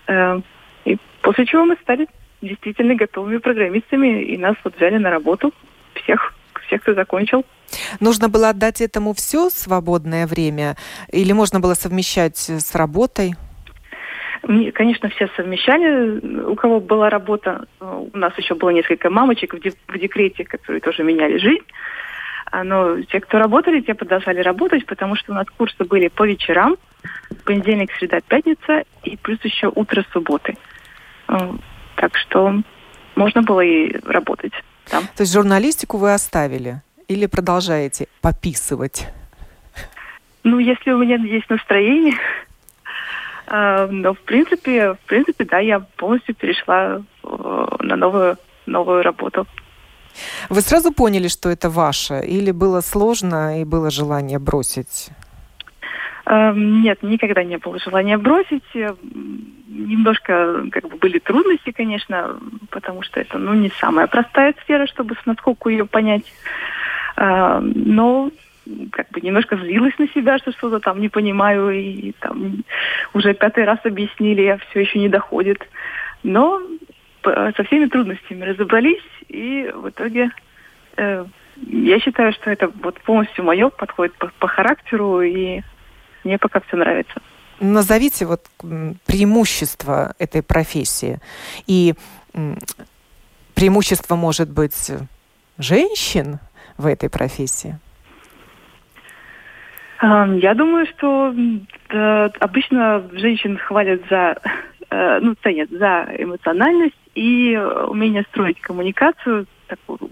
Э, 0.07 0.41
и 0.87 0.97
после 1.21 1.45
чего 1.45 1.67
мы 1.67 1.77
стали 1.83 2.07
действительно 2.41 2.95
готовыми 2.95 3.37
программистами, 3.37 4.23
и 4.23 4.39
нас 4.39 4.57
вот 4.65 4.75
взяли 4.77 4.97
на 4.97 5.11
работу 5.11 5.53
всех, 5.93 6.33
всех, 6.67 6.81
кто 6.81 6.95
закончил. 6.95 7.45
Нужно 8.01 8.31
было 8.31 8.49
отдать 8.49 8.81
этому 8.81 9.12
все 9.12 9.51
свободное 9.51 10.27
время, 10.27 10.77
или 11.12 11.33
можно 11.33 11.61
было 11.61 11.75
совмещать 11.75 12.39
с 12.39 12.75
работой? 12.75 13.35
Конечно, 14.73 15.11
все 15.11 15.29
совмещали. 15.37 16.43
У 16.45 16.55
кого 16.55 16.81
была 16.81 17.11
работа, 17.11 17.67
у 17.81 18.17
нас 18.17 18.33
еще 18.39 18.55
было 18.55 18.71
несколько 18.71 19.11
мамочек 19.11 19.53
в 19.53 19.99
декрете, 19.99 20.45
которые 20.45 20.81
тоже 20.81 21.03
меняли 21.03 21.37
жизнь. 21.37 21.65
А, 22.50 22.64
но 22.64 23.00
те, 23.02 23.20
кто 23.20 23.38
работали, 23.38 23.80
те 23.80 23.94
продолжали 23.94 24.40
работать, 24.40 24.87
потому 24.87 25.16
что 25.16 25.32
у 25.32 25.35
нас 25.35 25.46
курсы 25.56 25.85
были 25.85 26.09
по 26.09 26.26
вечерам, 26.26 26.76
понедельник, 27.44 27.92
среда, 27.98 28.20
пятница, 28.20 28.85
и 29.04 29.16
плюс 29.16 29.38
еще 29.44 29.70
утро 29.74 30.04
субботы. 30.12 30.56
Так 31.26 32.16
что 32.16 32.62
можно 33.14 33.42
было 33.42 33.61
и 33.61 33.96
работать 34.04 34.52
там. 34.88 35.04
То 35.16 35.22
есть 35.22 35.32
журналистику 35.32 35.98
вы 35.98 36.12
оставили 36.12 36.82
или 37.09 37.26
продолжаете 37.26 38.09
пописывать? 38.20 39.09
Ну, 40.44 40.59
если 40.59 40.92
у 40.92 40.98
меня 40.98 41.16
есть 41.16 41.48
настроение, 41.50 42.14
а, 43.46 43.87
но 43.90 44.14
в 44.14 44.20
принципе, 44.20 44.94
в 44.94 44.98
принципе, 45.06 45.44
да, 45.44 45.59
я 45.59 45.80
полностью 45.80 46.35
перешла 46.35 47.02
э, 47.24 47.66
на 47.80 47.96
новую 47.96 48.38
новую 48.66 49.02
работу. 49.02 49.46
Вы 50.48 50.61
сразу 50.61 50.92
поняли, 50.92 51.29
что 51.29 51.48
это 51.48 51.68
ваше, 51.70 52.20
или 52.24 52.50
было 52.50 52.81
сложно 52.81 53.61
и 53.61 53.64
было 53.64 53.90
желание 53.90 54.38
бросить? 54.38 55.11
Эм, 56.26 56.83
нет, 56.83 57.02
никогда 57.02 57.44
не 57.44 57.57
было 57.57 57.79
желания 57.79 58.18
бросить. 58.18 58.64
Немножко 59.68 60.64
как 60.72 60.88
бы 60.88 60.96
были 60.96 61.18
трудности, 61.18 61.70
конечно, 61.70 62.38
потому 62.70 63.02
что 63.02 63.20
это 63.20 63.38
ну, 63.38 63.55
не 63.55 63.70
самая 63.81 64.07
простая 64.07 64.55
сфера, 64.62 64.87
чтобы 64.87 65.16
насколько 65.24 65.68
ее 65.68 65.87
понять. 65.87 66.24
Эм, 67.16 67.72
но 67.74 68.31
как 68.90 69.09
бы 69.11 69.20
немножко 69.20 69.57
злилась 69.57 69.96
на 69.98 70.09
себя, 70.09 70.38
что 70.38 70.50
что-то 70.52 70.81
там 70.81 71.00
не 71.00 71.09
понимаю, 71.09 71.70
и 71.70 72.12
там 72.18 72.64
уже 73.14 73.33
пятый 73.35 73.64
раз 73.64 73.79
объяснили, 73.85 74.46
а 74.46 74.59
все 74.59 74.81
еще 74.81 74.98
не 74.98 75.09
доходит. 75.09 75.59
Но 76.24 76.61
со 77.33 77.65
всеми 77.65 77.87
трудностями 77.87 78.45
разобрались, 78.45 79.03
и 79.29 79.71
в 79.75 79.89
итоге 79.89 80.31
э, 80.97 81.25
я 81.57 82.01
считаю, 82.01 82.33
что 82.33 82.51
это 82.51 82.69
вот 82.83 83.01
полностью 83.01 83.45
мое, 83.45 83.69
подходит 83.69 84.15
по, 84.15 84.31
по 84.39 84.49
характеру, 84.49 85.23
и 85.23 85.62
мне 86.25 86.39
пока 86.39 86.61
все 86.61 86.77
нравится. 86.77 87.21
Назовите 87.61 88.27
вот 88.27 88.47
преимущество 89.07 90.15
этой 90.19 90.43
профессии. 90.43 91.21
И 91.67 91.95
преимущество 93.55 94.15
может 94.17 94.51
быть 94.51 94.93
женщин 95.57 96.39
в 96.77 96.87
этой 96.87 97.09
профессии? 97.09 97.79
Я 100.03 100.55
думаю, 100.55 100.87
что 100.87 101.35
обычно 102.41 103.09
женщин 103.12 103.57
хвалят 103.57 104.03
за, 104.11 104.37
э, 104.91 105.19
ну, 105.23 105.35
ценят 105.43 105.71
за 105.71 106.07
эмоциональность 106.19 106.95
и 107.16 107.57
умение 107.57 108.22
строить 108.31 108.61
коммуникацию 108.61 109.46
такую 109.66 110.11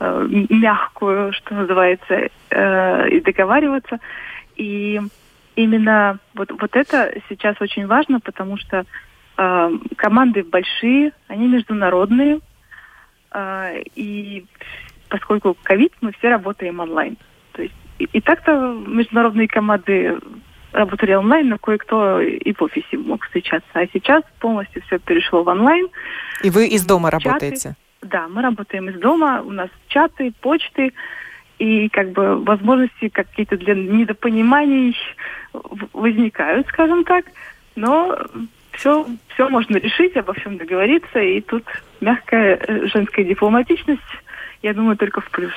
э, 0.00 0.26
мягкую, 0.50 1.32
что 1.32 1.54
называется, 1.54 2.28
и 3.08 3.20
договариваться. 3.20 3.98
И 4.56 5.00
именно 5.54 6.18
вот, 6.34 6.50
вот 6.60 6.76
это 6.76 7.14
сейчас 7.28 7.56
очень 7.60 7.86
важно, 7.86 8.20
потому 8.20 8.56
что 8.58 8.84
команды 9.96 10.42
большие, 10.42 11.12
они 11.28 11.46
международные, 11.46 12.40
и 13.94 14.46
поскольку 15.08 15.56
ковид, 15.62 15.92
мы 16.00 16.12
все 16.12 16.28
работаем 16.28 16.80
онлайн. 16.80 17.16
То 17.52 17.62
есть 17.62 17.74
и, 17.98 18.04
и 18.04 18.20
так-то 18.20 18.72
международные 18.86 19.48
команды 19.48 20.18
работали 20.76 21.14
онлайн, 21.14 21.48
но 21.48 21.58
кое-кто 21.58 22.20
и 22.20 22.52
в 22.52 22.62
офисе 22.62 22.98
мог 22.98 23.24
встречаться. 23.24 23.68
А 23.72 23.86
сейчас 23.92 24.22
полностью 24.38 24.82
все 24.82 24.98
перешло 24.98 25.42
в 25.42 25.48
онлайн. 25.48 25.88
И 26.42 26.50
вы 26.50 26.66
из 26.68 26.84
дома 26.84 27.10
чаты. 27.10 27.24
работаете? 27.24 27.76
Да, 28.02 28.28
мы 28.28 28.42
работаем 28.42 28.88
из 28.90 29.00
дома. 29.00 29.42
У 29.42 29.52
нас 29.52 29.70
чаты, 29.88 30.32
почты 30.40 30.92
и 31.58 31.88
как 31.88 32.12
бы 32.12 32.42
возможности 32.44 33.08
какие-то 33.08 33.56
для 33.56 33.74
недопониманий 33.74 34.96
возникают, 35.92 36.68
скажем 36.68 37.04
так. 37.04 37.24
Но 37.74 38.16
все, 38.72 39.06
все 39.34 39.48
можно 39.48 39.76
решить, 39.76 40.16
обо 40.16 40.34
всем 40.34 40.58
договориться, 40.58 41.18
и 41.18 41.40
тут 41.40 41.64
мягкая 42.00 42.56
э, 42.56 42.86
женская 42.86 43.24
дипломатичность, 43.24 44.02
я 44.62 44.74
думаю, 44.74 44.96
только 44.96 45.20
в 45.20 45.30
плюс. 45.30 45.54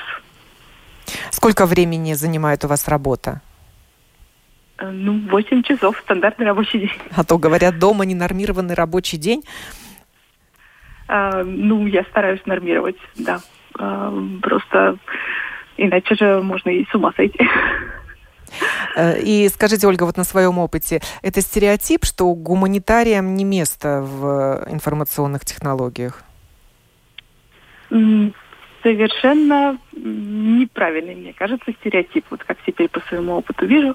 Сколько 1.30 1.66
времени 1.66 2.14
занимает 2.14 2.64
у 2.64 2.68
вас 2.68 2.88
работа? 2.88 3.42
Э, 4.80 4.90
ну, 4.90 5.20
8 5.28 5.62
часов, 5.62 5.98
стандартный 5.98 6.46
рабочий 6.46 6.80
день. 6.80 6.98
А 7.16 7.24
то, 7.24 7.38
говорят, 7.38 7.78
дома 7.78 8.04
ненормированный 8.04 8.74
рабочий 8.74 9.18
день. 9.18 9.44
А, 11.06 11.42
ну, 11.44 11.86
я 11.86 12.04
стараюсь 12.04 12.40
нормировать, 12.46 12.96
да. 13.16 13.40
А, 13.78 14.12
просто 14.40 14.98
иначе 15.76 16.14
же 16.14 16.40
можно 16.42 16.70
и 16.70 16.86
с 16.86 16.94
ума 16.94 17.12
сойти. 17.16 17.38
И 19.22 19.48
скажите, 19.54 19.86
Ольга, 19.86 20.02
вот 20.02 20.16
на 20.16 20.24
своем 20.24 20.58
опыте, 20.58 21.00
это 21.22 21.40
стереотип, 21.40 22.04
что 22.04 22.34
гуманитариям 22.34 23.36
не 23.36 23.44
место 23.44 24.02
в 24.02 24.66
информационных 24.68 25.44
технологиях? 25.44 26.24
совершенно 28.82 29.78
неправильный, 29.92 31.14
мне 31.14 31.32
кажется, 31.32 31.72
стереотип, 31.80 32.24
вот 32.30 32.42
как 32.44 32.56
теперь 32.66 32.88
по 32.88 33.00
своему 33.00 33.34
опыту 33.34 33.66
вижу. 33.66 33.94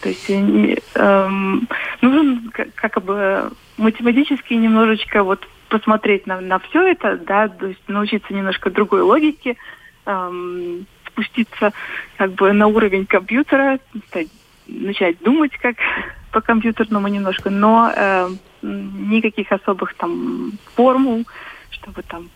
То 0.00 0.08
есть 0.10 0.28
эм, 0.28 1.68
нужен 2.00 2.50
как, 2.52 2.74
как 2.74 3.02
бы 3.02 3.50
математически 3.76 4.54
немножечко 4.54 5.22
вот 5.22 5.46
посмотреть 5.68 6.26
на, 6.26 6.40
на 6.40 6.58
все 6.58 6.82
это, 6.88 7.16
да, 7.16 7.48
то 7.48 7.66
есть 7.66 7.80
научиться 7.88 8.32
немножко 8.32 8.70
другой 8.70 9.00
логике, 9.00 9.56
эм, 10.04 10.86
спуститься 11.08 11.72
как 12.18 12.32
бы 12.32 12.52
на 12.52 12.66
уровень 12.66 13.06
компьютера, 13.06 13.78
стать, 14.08 14.28
начать 14.66 15.18
думать 15.20 15.52
как 15.58 15.76
по 16.32 16.40
компьютерному 16.40 17.08
немножко, 17.08 17.50
но 17.50 17.90
э, 17.94 18.28
никаких 18.62 19.50
особых 19.50 19.94
там 19.94 20.52
формул, 20.74 21.24
чтобы 21.70 22.02
там 22.02 22.28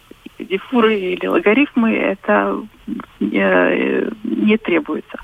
дифуры 0.45 0.99
или 0.99 1.27
логарифмы, 1.27 1.95
это 1.95 2.63
э, 3.21 4.11
не 4.25 4.57
требуется. 4.59 5.19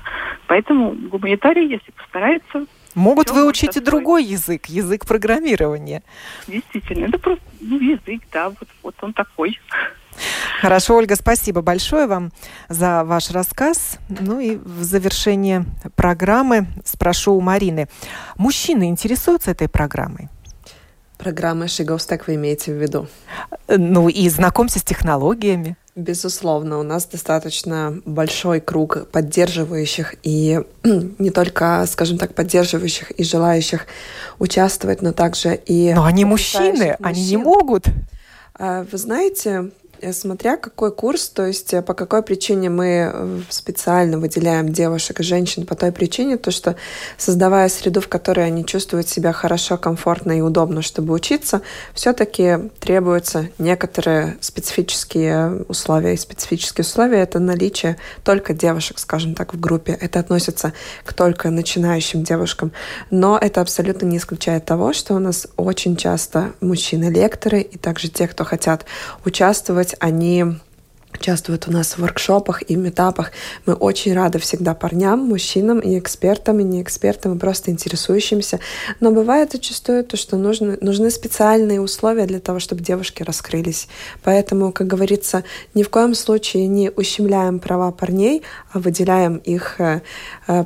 Поэтому 0.47 0.91
гуманитарий, 0.91 1.67
если 1.67 1.91
постарается... 1.91 2.65
Могут 2.95 3.29
выучить 3.29 3.77
и 3.77 3.79
другой 3.79 4.23
язык, 4.23 4.65
язык 4.65 5.05
программирования. 5.05 6.01
Действительно, 6.47 7.05
это 7.05 7.19
просто 7.19 7.43
ну, 7.61 7.79
язык, 7.79 8.23
да, 8.31 8.49
вот, 8.49 8.67
вот 8.81 8.95
он 9.01 9.13
такой. 9.13 9.59
Хорошо, 10.61 10.95
Ольга, 10.97 11.15
спасибо 11.15 11.61
большое 11.61 12.07
вам 12.07 12.31
за 12.69 13.03
ваш 13.03 13.29
рассказ. 13.29 13.99
Ну 14.09 14.39
и 14.39 14.55
в 14.55 14.83
завершение 14.83 15.65
программы 15.95 16.65
спрошу 16.83 17.33
у 17.33 17.41
Марины. 17.41 17.87
Мужчины 18.37 18.89
интересуются 18.89 19.51
этой 19.51 19.69
программой? 19.69 20.29
Программы 21.17 21.67
Шиговстек 21.67 22.27
вы 22.27 22.35
имеете 22.35 22.73
в 22.73 22.81
виду? 22.81 23.07
Ну 23.67 24.07
и 24.07 24.29
знакомься 24.29 24.79
с 24.79 24.83
технологиями. 24.83 25.75
Безусловно, 25.95 26.77
у 26.77 26.83
нас 26.83 27.07
достаточно 27.07 27.99
большой 28.05 28.59
круг 28.59 29.07
поддерживающих 29.11 30.13
и 30.21 30.61
не 30.83 31.31
только, 31.31 31.85
скажем 31.87 32.19
так, 32.19 32.35
поддерживающих 32.35 33.09
и 33.11 33.23
желающих 33.23 33.87
участвовать, 34.37 35.01
но 35.01 35.11
также 35.11 35.55
и... 35.55 35.93
Но 35.95 36.05
они 36.05 36.23
мужчины, 36.23 36.69
мужчин. 36.69 36.95
они 36.99 37.27
не 37.27 37.37
могут. 37.37 37.85
А, 38.53 38.85
вы 38.91 38.97
знаете, 38.99 39.71
смотря 40.11 40.57
какой 40.57 40.91
курс, 40.91 41.29
то 41.29 41.45
есть 41.45 41.73
э, 41.73 41.81
по 41.81 41.93
какой 41.93 42.21
причине 42.21 42.69
мы 42.69 43.11
э, 43.13 43.39
специально 43.49 44.17
выделяем 44.17 44.71
девушек 44.71 45.19
и 45.19 45.23
женщин, 45.23 45.65
по 45.65 45.75
той 45.75 45.91
причине, 45.91 46.37
то 46.37 46.51
что 46.51 46.75
создавая 47.17 47.69
среду, 47.69 48.01
в 48.01 48.07
которой 48.07 48.45
они 48.45 48.65
чувствуют 48.65 49.07
себя 49.07 49.33
хорошо, 49.33 49.77
комфортно 49.77 50.37
и 50.37 50.41
удобно, 50.41 50.81
чтобы 50.81 51.13
учиться, 51.13 51.61
все-таки 51.93 52.69
требуются 52.79 53.49
некоторые 53.57 54.37
специфические 54.41 55.63
условия. 55.67 56.13
И 56.13 56.17
специфические 56.17 56.83
условия— 56.83 57.19
это 57.21 57.39
наличие 57.39 57.97
только 58.23 58.53
девушек, 58.53 58.99
скажем 58.99 59.35
так, 59.35 59.53
в 59.53 59.59
группе. 59.59 59.97
Это 59.99 60.19
относится 60.19 60.73
к 61.05 61.13
только 61.13 61.49
начинающим 61.49 62.23
девушкам. 62.23 62.71
Но 63.11 63.37
это 63.37 63.61
абсолютно 63.61 64.05
не 64.05 64.17
исключает 64.17 64.65
того, 64.65 64.93
что 64.93 65.15
у 65.15 65.19
нас 65.19 65.47
очень 65.57 65.95
часто 65.95 66.53
мужчины-лекторы 66.61 67.61
и 67.61 67.77
также 67.77 68.09
те, 68.09 68.27
кто 68.27 68.43
хотят 68.43 68.85
участвовать 69.25 69.86
делать, 69.87 69.95
они 69.99 70.45
участвуют 71.13 71.67
у 71.67 71.71
нас 71.71 71.93
в 71.93 71.99
воркшопах 71.99 72.69
и 72.69 72.75
метапах. 72.75 73.31
Мы 73.65 73.73
очень 73.73 74.13
рады 74.13 74.37
всегда 74.37 74.75
парням, 74.75 75.19
мужчинам 75.19 75.79
и 75.79 75.97
экспертам, 75.97 76.59
и 76.59 76.63
не 76.63 76.81
экспертам, 76.81 77.35
и 77.35 77.39
просто 77.39 77.71
интересующимся. 77.71 78.59
Но 78.99 79.11
бывает 79.11 79.51
зачастую 79.51 80.03
то, 80.03 80.15
что 80.15 80.37
нужны, 80.37 80.77
нужны 80.81 81.09
специальные 81.09 81.81
условия 81.81 82.25
для 82.27 82.39
того, 82.39 82.59
чтобы 82.59 82.83
девушки 82.83 83.23
раскрылись. 83.23 83.87
Поэтому, 84.23 84.71
как 84.71 84.85
говорится, 84.87 85.43
ни 85.73 85.81
в 85.81 85.89
коем 85.89 86.13
случае 86.13 86.67
не 86.67 86.91
ущемляем 86.91 87.59
права 87.59 87.91
парней, 87.91 88.43
а 88.71 88.79
выделяем 88.79 89.37
их 89.37 89.79
э, 89.79 90.01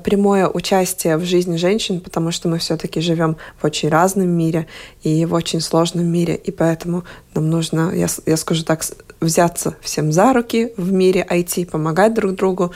прямое 0.04 0.48
участие 0.48 1.18
в 1.18 1.26
жизни 1.26 1.58
женщин, 1.58 2.00
потому 2.00 2.32
что 2.32 2.48
мы 2.48 2.60
все-таки 2.60 3.02
живем 3.02 3.38
в 3.60 3.66
очень 3.66 3.90
разном 3.90 4.30
мире 4.30 4.68
и 5.04 5.26
в 5.26 5.34
очень 5.34 5.62
сложном 5.62 6.06
мире, 6.06 6.36
и 6.36 6.52
поэтому 6.52 7.04
нам 7.34 7.50
нужно, 7.50 7.92
я, 7.94 8.08
я 8.26 8.38
скажу 8.38 8.64
так, 8.64 8.84
взяться 9.20 9.76
всем 9.82 10.12
за 10.12 10.34
руки 10.34 10.74
в 10.78 10.92
мире 10.92 11.26
IT, 11.30 11.70
помогать 11.70 12.14
друг 12.14 12.36
другу, 12.36 12.74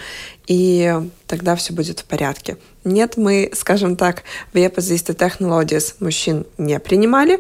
и 0.48 0.94
тогда 1.28 1.56
все 1.56 1.74
будет 1.74 2.00
в 2.00 2.06
порядке. 2.06 2.58
Нет, 2.84 3.18
мы, 3.18 3.50
скажем 3.54 3.96
так, 3.96 4.24
в 4.54 4.58
Eposist 4.58 5.16
Technologies 5.16 5.96
мужчин 6.00 6.46
не 6.58 6.80
принимали, 6.80 7.40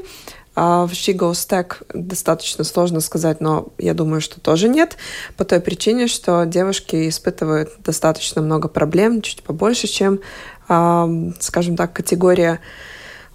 в 0.56 0.90
She 0.92 1.76
достаточно 1.94 2.64
сложно 2.64 3.02
сказать, 3.02 3.42
но 3.42 3.74
я 3.78 3.94
думаю, 3.94 4.22
что 4.22 4.40
тоже 4.40 4.70
нет, 4.70 4.98
по 5.36 5.44
той 5.44 5.60
причине, 5.60 6.08
что 6.08 6.46
девушки 6.46 7.10
испытывают 7.10 7.72
достаточно 7.80 8.42
много 8.42 8.70
проблем, 8.70 9.22
чуть 9.22 9.44
побольше, 9.44 9.88
чем, 9.88 10.22
скажем 10.66 11.76
так, 11.76 11.92
категория 11.94 12.62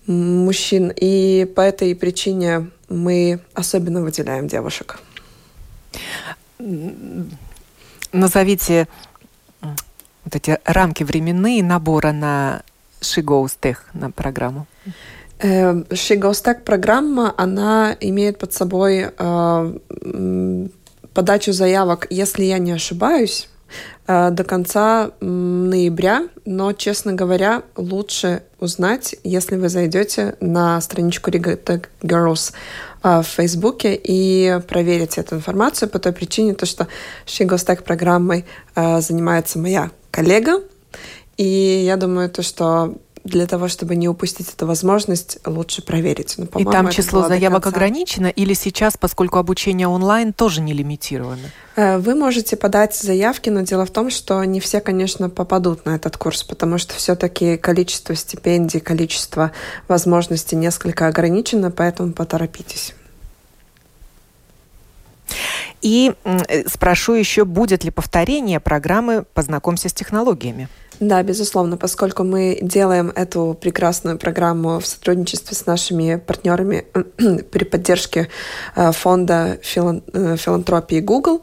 мужчин. 0.06 0.90
И 0.96 1.44
по 1.54 1.60
этой 1.60 1.94
причине 1.94 2.70
мы 2.88 3.40
особенно 3.54 4.00
выделяем 4.00 4.48
девушек. 4.48 4.98
Назовите 8.12 8.88
вот 9.60 10.34
эти 10.34 10.58
рамки 10.64 11.04
временные 11.04 11.62
набора 11.62 12.12
на 12.12 12.62
She 13.00 13.76
на 13.92 14.10
программу? 14.10 14.66
She 15.42 16.20
Goes 16.20 16.44
Tech 16.44 16.64
программа, 16.64 17.32
она 17.36 17.96
имеет 18.00 18.38
под 18.38 18.52
собой 18.52 19.06
э, 19.16 19.78
подачу 21.14 21.52
заявок, 21.52 22.06
если 22.10 22.44
я 22.44 22.58
не 22.58 22.72
ошибаюсь, 22.72 23.48
э, 24.06 24.30
до 24.32 24.44
конца 24.44 25.12
ноября, 25.20 26.28
но, 26.44 26.74
честно 26.74 27.14
говоря, 27.14 27.62
лучше 27.76 28.42
узнать, 28.58 29.16
если 29.24 29.56
вы 29.56 29.70
зайдете 29.70 30.36
на 30.40 30.78
страничку 30.82 31.30
Riga 31.30 31.58
Tech 31.62 31.86
Girls 32.02 32.52
э, 33.02 33.22
в 33.22 33.26
Фейсбуке 33.26 33.94
и 33.94 34.60
проверите 34.68 35.22
эту 35.22 35.36
информацию 35.36 35.88
по 35.88 35.98
той 35.98 36.12
причине, 36.12 36.52
то, 36.52 36.66
что 36.66 36.86
Tech 37.26 37.82
программой 37.82 38.44
занимается 38.76 39.58
моя 39.58 39.90
коллега, 40.10 40.60
и 41.38 41.82
я 41.86 41.96
думаю, 41.96 42.28
то, 42.28 42.42
что 42.42 42.96
для 43.24 43.46
того, 43.46 43.68
чтобы 43.68 43.96
не 43.96 44.08
упустить 44.08 44.52
эту 44.52 44.66
возможность, 44.66 45.38
лучше 45.44 45.82
проверить. 45.82 46.36
Но, 46.38 46.46
и 46.58 46.64
там 46.64 46.90
число 46.90 47.28
заявок 47.28 47.66
ограничено 47.66 48.26
или 48.26 48.54
сейчас, 48.54 48.96
поскольку 48.96 49.38
обучение 49.38 49.88
онлайн 49.88 50.32
тоже 50.32 50.60
не 50.60 50.72
лимитировано? 50.72 51.50
Э, 51.76 51.98
вы 51.98 52.14
можете 52.14 52.56
подать 52.56 52.94
заявки, 52.94 53.50
но 53.50 53.60
дело 53.60 53.84
в 53.84 53.90
том, 53.90 54.10
что 54.10 54.42
не 54.44 54.60
все, 54.60 54.80
конечно, 54.80 55.28
попадут 55.28 55.84
на 55.84 55.96
этот 55.96 56.16
курс, 56.16 56.42
потому 56.44 56.78
что 56.78 56.94
все-таки 56.94 57.56
количество 57.56 58.14
стипендий, 58.14 58.80
количество 58.80 59.52
возможностей 59.88 60.56
несколько 60.56 61.06
ограничено, 61.06 61.70
поэтому 61.70 62.12
поторопитесь. 62.12 62.94
И 65.82 66.12
э, 66.24 66.68
спрошу 66.68 67.14
еще, 67.14 67.44
будет 67.44 67.84
ли 67.84 67.90
повторение 67.90 68.60
программы 68.60 69.24
«Познакомься 69.34 69.88
с 69.88 69.92
технологиями»? 69.92 70.68
Да, 71.00 71.22
безусловно, 71.22 71.78
поскольку 71.78 72.24
мы 72.24 72.58
делаем 72.60 73.10
эту 73.16 73.56
прекрасную 73.58 74.18
программу 74.18 74.80
в 74.80 74.86
сотрудничестве 74.86 75.56
с 75.56 75.64
нашими 75.64 76.16
партнерами 76.16 76.84
при 77.50 77.64
поддержке 77.64 78.28
э, 78.76 78.92
фонда 78.92 79.58
э, 79.62 80.36
филантропии 80.36 81.00
Google, 81.00 81.40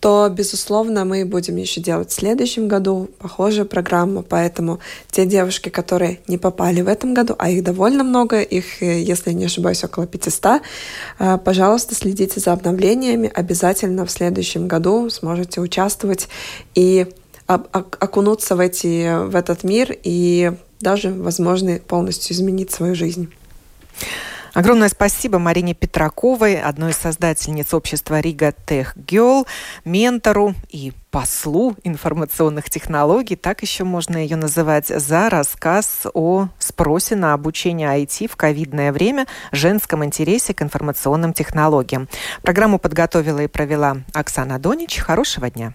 то, 0.00 0.28
безусловно, 0.30 1.06
мы 1.06 1.24
будем 1.24 1.56
еще 1.56 1.80
делать 1.80 2.10
в 2.10 2.12
следующем 2.12 2.68
году 2.68 3.08
похожую 3.18 3.64
программу, 3.64 4.22
поэтому 4.22 4.80
те 5.10 5.24
девушки, 5.24 5.70
которые 5.70 6.20
не 6.26 6.36
попали 6.36 6.82
в 6.82 6.88
этом 6.88 7.14
году, 7.14 7.34
а 7.38 7.48
их 7.48 7.64
довольно 7.64 8.04
много, 8.04 8.42
их, 8.42 8.82
э, 8.82 9.00
если 9.00 9.32
не 9.32 9.46
ошибаюсь, 9.46 9.82
около 9.82 10.06
500, 10.06 10.60
пожалуйста, 11.42 11.94
следите 11.94 12.38
за 12.38 12.52
обновлениями, 12.52 13.32
обязательно 13.34 14.04
в 14.04 14.10
следующем 14.10 14.68
году 14.68 15.08
сможете 15.08 15.62
участвовать 15.62 16.28
и 16.74 17.06
окунуться 17.54 18.56
в, 18.56 18.60
эти, 18.60 19.26
в 19.26 19.34
этот 19.34 19.64
мир 19.64 19.96
и 20.02 20.52
даже, 20.80 21.12
возможно, 21.12 21.78
полностью 21.78 22.34
изменить 22.34 22.70
свою 22.70 22.94
жизнь. 22.94 23.32
Огромное 24.52 24.88
спасибо 24.88 25.38
Марине 25.38 25.74
Петраковой, 25.74 26.60
одной 26.60 26.90
из 26.90 26.96
создательниц 26.96 27.72
общества 27.72 28.18
Рига 28.18 28.52
Тех 28.66 28.96
Геол, 28.96 29.46
ментору 29.84 30.54
и 30.70 30.92
послу 31.12 31.76
информационных 31.84 32.68
технологий, 32.68 33.36
так 33.36 33.62
еще 33.62 33.84
можно 33.84 34.16
ее 34.16 34.36
называть, 34.36 34.88
за 34.88 35.30
рассказ 35.30 36.06
о 36.14 36.48
спросе 36.58 37.14
на 37.14 37.32
обучение 37.32 37.88
IT 38.02 38.28
в 38.28 38.34
ковидное 38.34 38.92
время, 38.92 39.28
женском 39.52 40.04
интересе 40.04 40.52
к 40.52 40.62
информационным 40.62 41.32
технологиям. 41.32 42.08
Программу 42.42 42.80
подготовила 42.80 43.40
и 43.40 43.46
провела 43.46 43.98
Оксана 44.14 44.58
Донич. 44.58 44.98
Хорошего 44.98 45.48
дня. 45.48 45.74